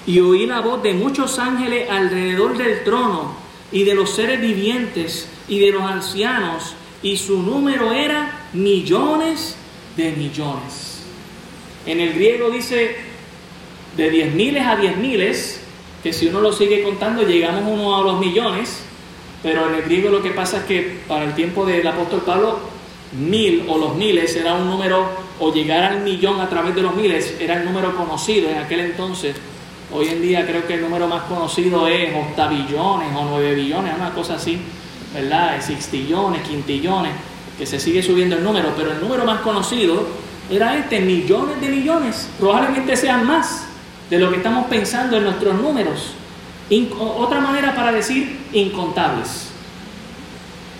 [0.07, 5.27] y oí la voz de muchos ángeles alrededor del trono y de los seres vivientes
[5.47, 9.55] y de los ancianos, y su número era millones
[9.95, 11.03] de millones.
[11.85, 12.97] En el griego dice
[13.95, 15.61] de diez miles a diez miles,
[16.03, 18.81] que si uno lo sigue contando llegamos uno a los millones,
[19.41, 22.59] pero en el griego lo que pasa es que para el tiempo del apóstol Pablo,
[23.17, 25.07] mil o los miles era un número,
[25.39, 28.81] o llegar al millón a través de los miles era el número conocido en aquel
[28.81, 29.35] entonces.
[29.91, 34.11] Hoy en día creo que el número más conocido es octavillones o nueve billones, una
[34.11, 34.59] cosa así,
[35.15, 35.59] ¿verdad?
[35.61, 37.11] Sextillones, quintillones,
[37.57, 40.05] que se sigue subiendo el número, pero el número más conocido
[40.51, 43.65] era este, millones de millones, probablemente sean más
[44.11, 46.13] de lo que estamos pensando en nuestros números.
[46.99, 49.49] otra manera para decir incontables,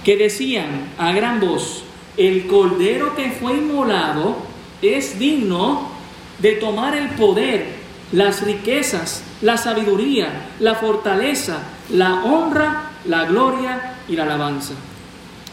[0.04, 1.84] que decían a gran voz,
[2.16, 4.38] el cordero que fue inmolado
[4.84, 5.90] es digno
[6.38, 7.79] de tomar el poder
[8.12, 11.60] las riquezas, la sabiduría, la fortaleza,
[11.92, 14.74] la honra, la gloria y la alabanza.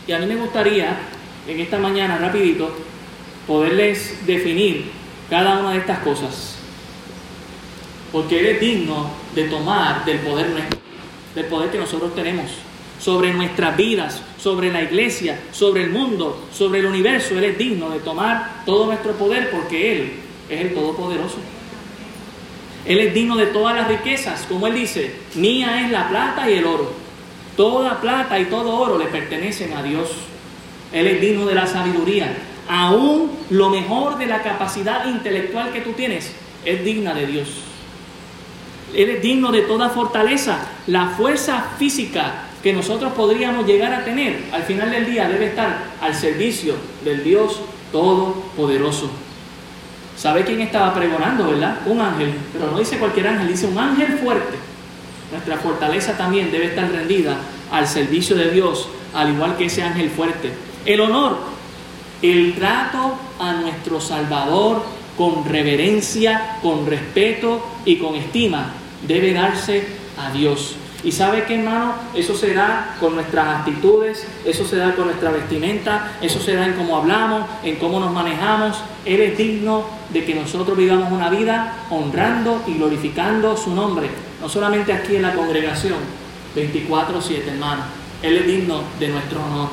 [0.07, 0.97] Y a mí me gustaría
[1.47, 2.71] en esta mañana, rapidito,
[3.47, 4.91] poderles definir
[5.29, 6.57] cada una de estas cosas.
[8.13, 10.79] Porque Él es digno de tomar del poder nuestro,
[11.35, 12.51] del poder que nosotros tenemos
[12.99, 17.37] sobre nuestras vidas, sobre la iglesia, sobre el mundo, sobre el universo.
[17.37, 20.13] Él es digno de tomar todo nuestro poder porque Él
[20.49, 21.37] es el Todopoderoso.
[22.87, 26.55] Él es digno de todas las riquezas, como Él dice, mía es la plata y
[26.55, 26.93] el oro.
[27.57, 30.11] Toda plata y todo oro le pertenecen a Dios.
[30.93, 32.33] Él es digno de la sabiduría.
[32.69, 36.33] Aún lo mejor de la capacidad intelectual que tú tienes
[36.65, 37.49] es digna de Dios.
[38.95, 40.69] Él es digno de toda fortaleza.
[40.87, 45.85] La fuerza física que nosotros podríamos llegar a tener al final del día debe estar
[46.01, 46.75] al servicio
[47.05, 47.61] del Dios
[47.93, 49.11] Todopoderoso.
[50.17, 51.79] ¿Sabe quién estaba pregonando, verdad?
[51.87, 54.57] Un ángel, pero no dice cualquier ángel, dice un ángel fuerte.
[55.31, 57.37] Nuestra fortaleza también debe estar rendida
[57.71, 60.53] al servicio de Dios, al igual que ese ángel fuerte.
[60.87, 61.37] El honor,
[62.23, 64.83] el trato a nuestro Salvador
[65.17, 68.73] con reverencia, con respeto y con estima
[69.07, 69.87] debe darse
[70.19, 70.77] a Dios.
[71.07, 75.31] Y sabe que hermano, eso se da con nuestras actitudes, eso se da con nuestra
[75.31, 78.77] vestimenta, eso se da en cómo hablamos, en cómo nos manejamos.
[79.05, 84.49] Él es digno de que nosotros vivamos una vida honrando y glorificando su nombre, no
[84.49, 85.95] solamente aquí en la congregación,
[86.57, 87.83] 24/7 hermano.
[88.21, 89.69] Él es digno de nuestro honor.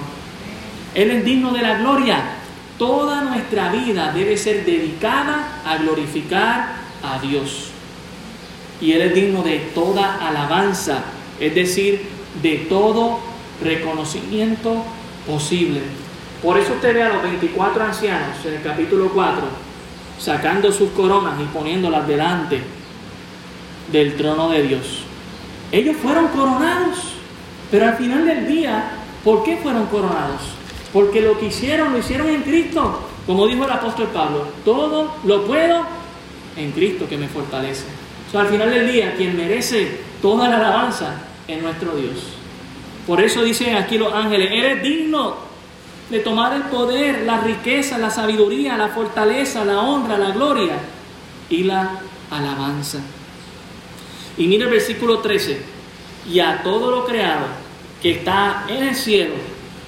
[0.93, 2.17] Él es digno de la gloria.
[2.77, 7.73] Toda nuestra vida debe ser dedicada a glorificar a Dios
[8.83, 11.03] y Él es digno de toda alabanza,
[11.39, 12.01] es decir,
[12.41, 13.19] de todo
[13.61, 14.83] reconocimiento
[15.27, 15.81] posible.
[16.41, 19.43] Por eso usted ve a los 24 ancianos en el capítulo 4
[20.19, 22.61] sacando sus coronas y poniéndolas delante
[23.91, 25.03] del trono de Dios.
[25.71, 26.99] Ellos fueron coronados,
[27.71, 28.91] pero al final del día,
[29.23, 30.41] ¿por qué fueron coronados?
[30.91, 33.09] Porque lo que hicieron lo hicieron en Cristo.
[33.25, 35.85] Como dijo el apóstol Pablo, todo lo puedo
[36.57, 37.85] en Cristo que me fortalece
[38.39, 41.15] al final del día, quien merece toda la alabanza
[41.49, 42.15] es nuestro Dios.
[43.05, 45.35] Por eso dicen aquí los ángeles, eres digno
[46.09, 50.77] de tomar el poder, la riqueza, la sabiduría, la fortaleza, la honra, la gloria
[51.49, 51.99] y la
[52.31, 52.99] alabanza.
[54.37, 55.61] Y mira el versículo 13,
[56.31, 57.47] y a todo lo creado
[58.01, 59.35] que está en el cielo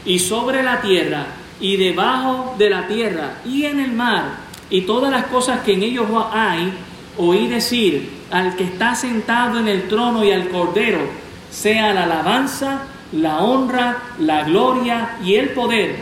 [0.06, 1.28] y sobre la tierra
[1.62, 5.84] y debajo de la tierra y en el mar y todas las cosas que en
[5.84, 6.74] ellos hay,
[7.18, 11.00] oí decir, al que está sentado en el trono y al Cordero,
[11.52, 15.96] sea la alabanza, la honra, la gloria y el poder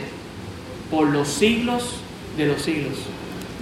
[0.89, 1.95] por los siglos
[2.37, 2.93] de los siglos.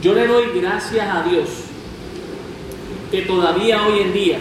[0.02, 1.50] Yo le doy gracias a Dios
[3.12, 4.40] que todavía hoy en día,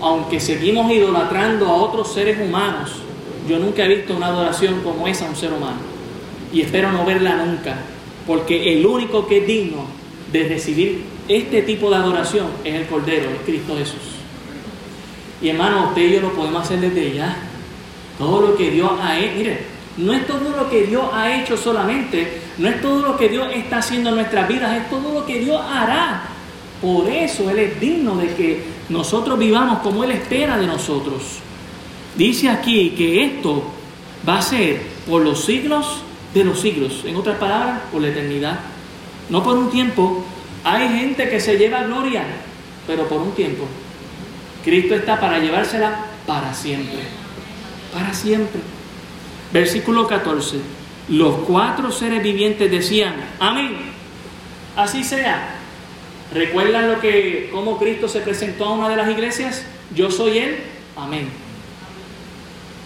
[0.00, 2.92] aunque seguimos idolatrando a otros seres humanos,
[3.48, 5.78] yo nunca he visto una adoración como esa a un ser humano.
[6.52, 7.76] Y espero no verla nunca,
[8.26, 9.84] porque el único que es digno
[10.32, 14.16] de recibir este tipo de adoración es el Cordero, es Cristo Jesús.
[15.42, 17.36] Y hermano, usted lo podemos hacer desde ya.
[18.18, 19.64] Todo lo que Dios ha hecho, mire,
[19.98, 23.48] no es todo lo que Dios ha hecho solamente, no es todo lo que Dios
[23.54, 26.22] está haciendo en nuestras vidas, es todo lo que Dios hará.
[26.80, 31.22] Por eso Él es digno de que nosotros vivamos como Él espera de nosotros.
[32.16, 33.62] Dice aquí que esto
[34.26, 36.02] va a ser por los siglos
[36.32, 38.60] de los siglos, en otras palabras, por la eternidad.
[39.28, 40.24] No por un tiempo,
[40.66, 42.24] hay gente que se lleva gloria,
[42.88, 43.68] pero por un tiempo.
[44.64, 46.98] Cristo está para llevársela para siempre.
[47.94, 48.60] Para siempre.
[49.52, 50.56] Versículo 14.
[51.10, 53.76] Los cuatro seres vivientes decían, amén.
[54.74, 55.54] Así sea.
[56.34, 59.64] ¿Recuerdan lo que, cómo Cristo se presentó a una de las iglesias?
[59.94, 60.56] Yo soy Él.
[60.96, 61.28] Amén.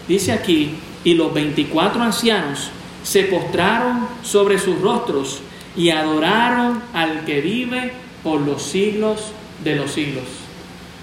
[0.07, 2.71] Dice aquí, y los 24 ancianos
[3.03, 5.41] se postraron sobre sus rostros
[5.77, 7.93] y adoraron al que vive
[8.23, 10.25] por los siglos de los siglos.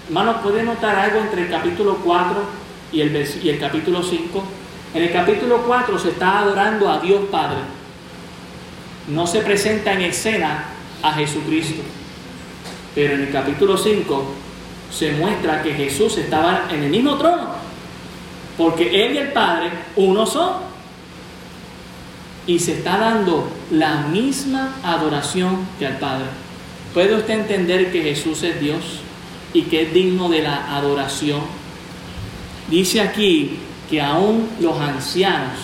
[0.07, 2.35] Hermanos, ¿puede notar algo entre el capítulo 4
[2.91, 4.43] y el, y el capítulo 5?
[4.93, 7.59] En el capítulo 4 se está adorando a Dios Padre.
[9.07, 10.65] No se presenta en escena
[11.01, 11.81] a Jesucristo.
[12.95, 14.33] Pero en el capítulo 5
[14.91, 17.47] se muestra que Jesús estaba en el mismo trono.
[18.57, 20.66] Porque Él y el Padre uno son.
[22.47, 26.25] Y se está dando la misma adoración que al Padre.
[26.93, 29.01] ¿Puede usted entender que Jesús es Dios
[29.53, 31.41] y que es digno de la adoración?
[32.69, 35.57] Dice aquí que aún los ancianos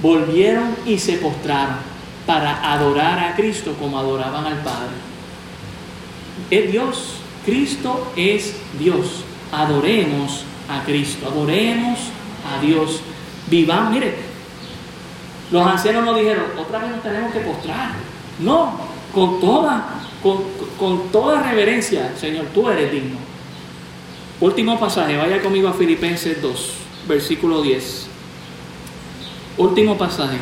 [0.00, 1.76] volvieron y se postraron
[2.26, 4.90] para adorar a Cristo como adoraban al Padre.
[6.50, 9.24] Es Dios, Cristo es Dios.
[9.50, 11.98] Adoremos a Cristo, adoremos
[12.50, 13.00] a Dios.
[13.50, 14.14] Vivamos, mire,
[15.52, 17.92] los ancianos no dijeron, otra vez nos tenemos que postrar.
[18.40, 18.78] No,
[19.14, 20.42] con toda, con,
[20.78, 23.16] con toda reverencia, Señor, tú eres digno.
[24.40, 28.06] Último pasaje, vaya conmigo a Filipenses 2 versículo 10.
[29.58, 30.38] Último pasaje.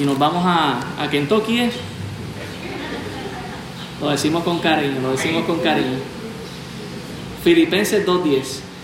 [0.00, 1.60] Y nos vamos a, a Kentucky.
[1.60, 1.70] ¿eh?
[4.00, 5.98] Lo decimos con cariño, lo decimos con cariño.
[7.42, 8.42] Filipenses 2.10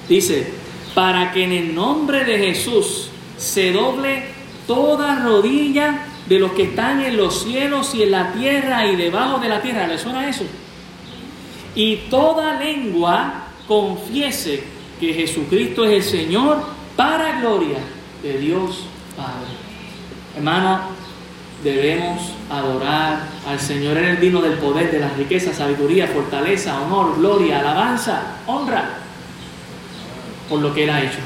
[0.09, 0.53] dice,
[0.95, 4.25] para que en el nombre de Jesús se doble
[4.71, 9.41] toda rodilla de los que están en los cielos y en la tierra y debajo
[9.41, 9.89] de la tierra.
[9.89, 10.45] ¿Le suena eso?
[11.75, 14.63] Y toda lengua confiese
[15.01, 16.63] que Jesucristo es el Señor
[16.95, 17.79] para gloria
[18.23, 18.85] de Dios
[19.17, 19.51] Padre.
[20.37, 20.83] Hermano,
[21.65, 27.17] debemos adorar al Señor en el vino del poder, de la riqueza, sabiduría, fortaleza, honor,
[27.19, 28.89] gloria, alabanza, honra,
[30.49, 31.19] por lo que Él ha hecho,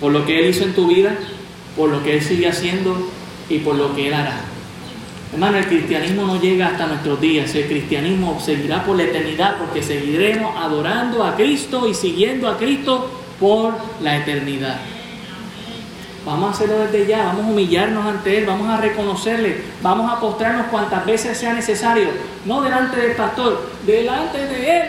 [0.00, 1.16] por lo que Él hizo en tu vida,
[1.76, 3.08] por lo que Él sigue haciendo
[3.48, 4.40] y por lo que Él hará.
[5.32, 9.82] Hermano, el cristianismo no llega hasta nuestros días, el cristianismo seguirá por la eternidad porque
[9.82, 13.08] seguiremos adorando a Cristo y siguiendo a Cristo
[13.40, 14.78] por la eternidad.
[16.26, 20.20] Vamos a hacerlo desde ya, vamos a humillarnos ante Él, vamos a reconocerle, vamos a
[20.20, 22.08] postrarnos cuantas veces sea necesario,
[22.44, 24.82] no delante del pastor, delante de Él.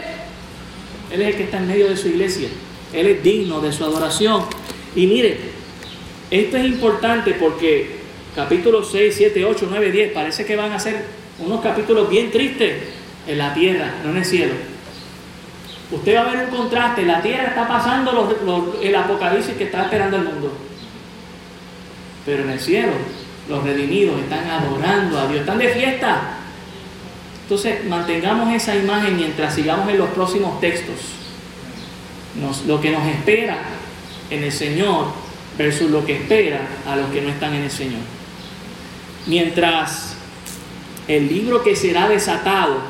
[1.09, 2.49] Él es el que está en medio de su iglesia,
[2.91, 4.43] Él es digno de su adoración.
[4.93, 5.52] Y mire,
[6.33, 7.91] esto es importante porque
[8.35, 11.05] capítulos 6, 7, 8, 9, 10, parece que van a ser
[11.37, 12.73] unos capítulos bien tristes
[13.27, 14.53] en la tierra, no en el cielo.
[15.91, 20.17] Usted va a ver un contraste, la tierra está pasando el apocalipsis que está esperando
[20.17, 20.51] el mundo.
[22.25, 22.93] Pero en el cielo,
[23.47, 26.39] los redimidos están adorando a Dios, están de fiesta.
[27.43, 30.95] Entonces, mantengamos esa imagen mientras sigamos en los próximos textos.
[32.65, 33.57] lo que nos espera
[34.31, 35.22] en el Señor
[35.57, 38.01] versus lo que espera a los que no están en el Señor.
[39.27, 40.15] Mientras
[41.07, 42.81] el libro que será desatado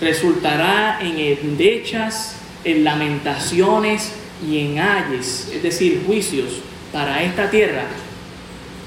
[0.00, 4.12] resultará en endechas, en lamentaciones
[4.46, 6.60] y en ayes, es decir, juicios
[6.92, 7.84] para esta tierra,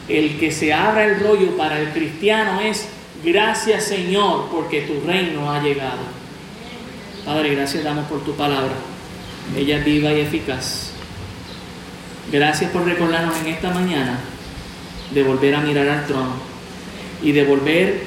[0.07, 2.87] el que se abra el rollo para el cristiano es
[3.23, 6.19] gracias Señor porque tu reino ha llegado.
[7.25, 8.73] Padre, gracias damos por tu palabra.
[9.55, 10.88] Ella viva y eficaz.
[12.31, 14.19] Gracias por recordarnos en esta mañana
[15.11, 16.33] de volver a mirar al trono
[17.23, 18.03] y de volver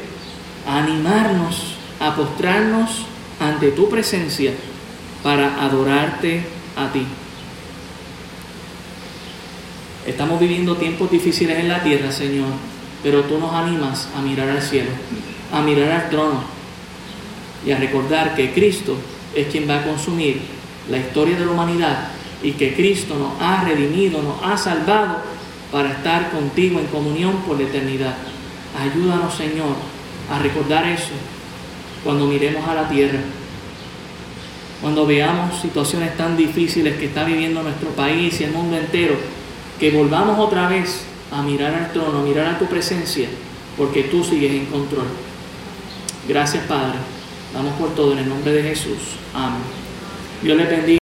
[0.67, 3.05] a animarnos, a postrarnos
[3.41, 4.53] ante tu presencia
[5.25, 6.45] para adorarte
[6.77, 7.05] a ti.
[10.07, 12.49] Estamos viviendo tiempos difíciles en la tierra, Señor,
[13.03, 14.91] pero tú nos animas a mirar al cielo,
[15.53, 16.45] a mirar al trono
[17.67, 18.97] y a recordar que Cristo
[19.35, 20.41] es quien va a consumir
[20.89, 22.09] la historia de la humanidad
[22.43, 25.19] y que Cristo nos ha redimido, nos ha salvado
[25.71, 28.15] para estar contigo en comunión por la eternidad.
[28.79, 29.75] Ayúdanos, Señor,
[30.31, 31.13] a recordar eso
[32.05, 33.21] cuando miremos a la tierra.
[34.81, 39.15] Cuando veamos situaciones tan difíciles que está viviendo nuestro país y el mundo entero,
[39.79, 43.29] que volvamos otra vez a mirar al trono, a mirar a tu presencia,
[43.77, 45.07] porque tú sigues en control.
[46.29, 46.99] Gracias, Padre.
[47.55, 49.17] Damos por todo en el nombre de Jesús.
[49.35, 49.63] Amén.
[50.43, 50.83] Dios le bendiga.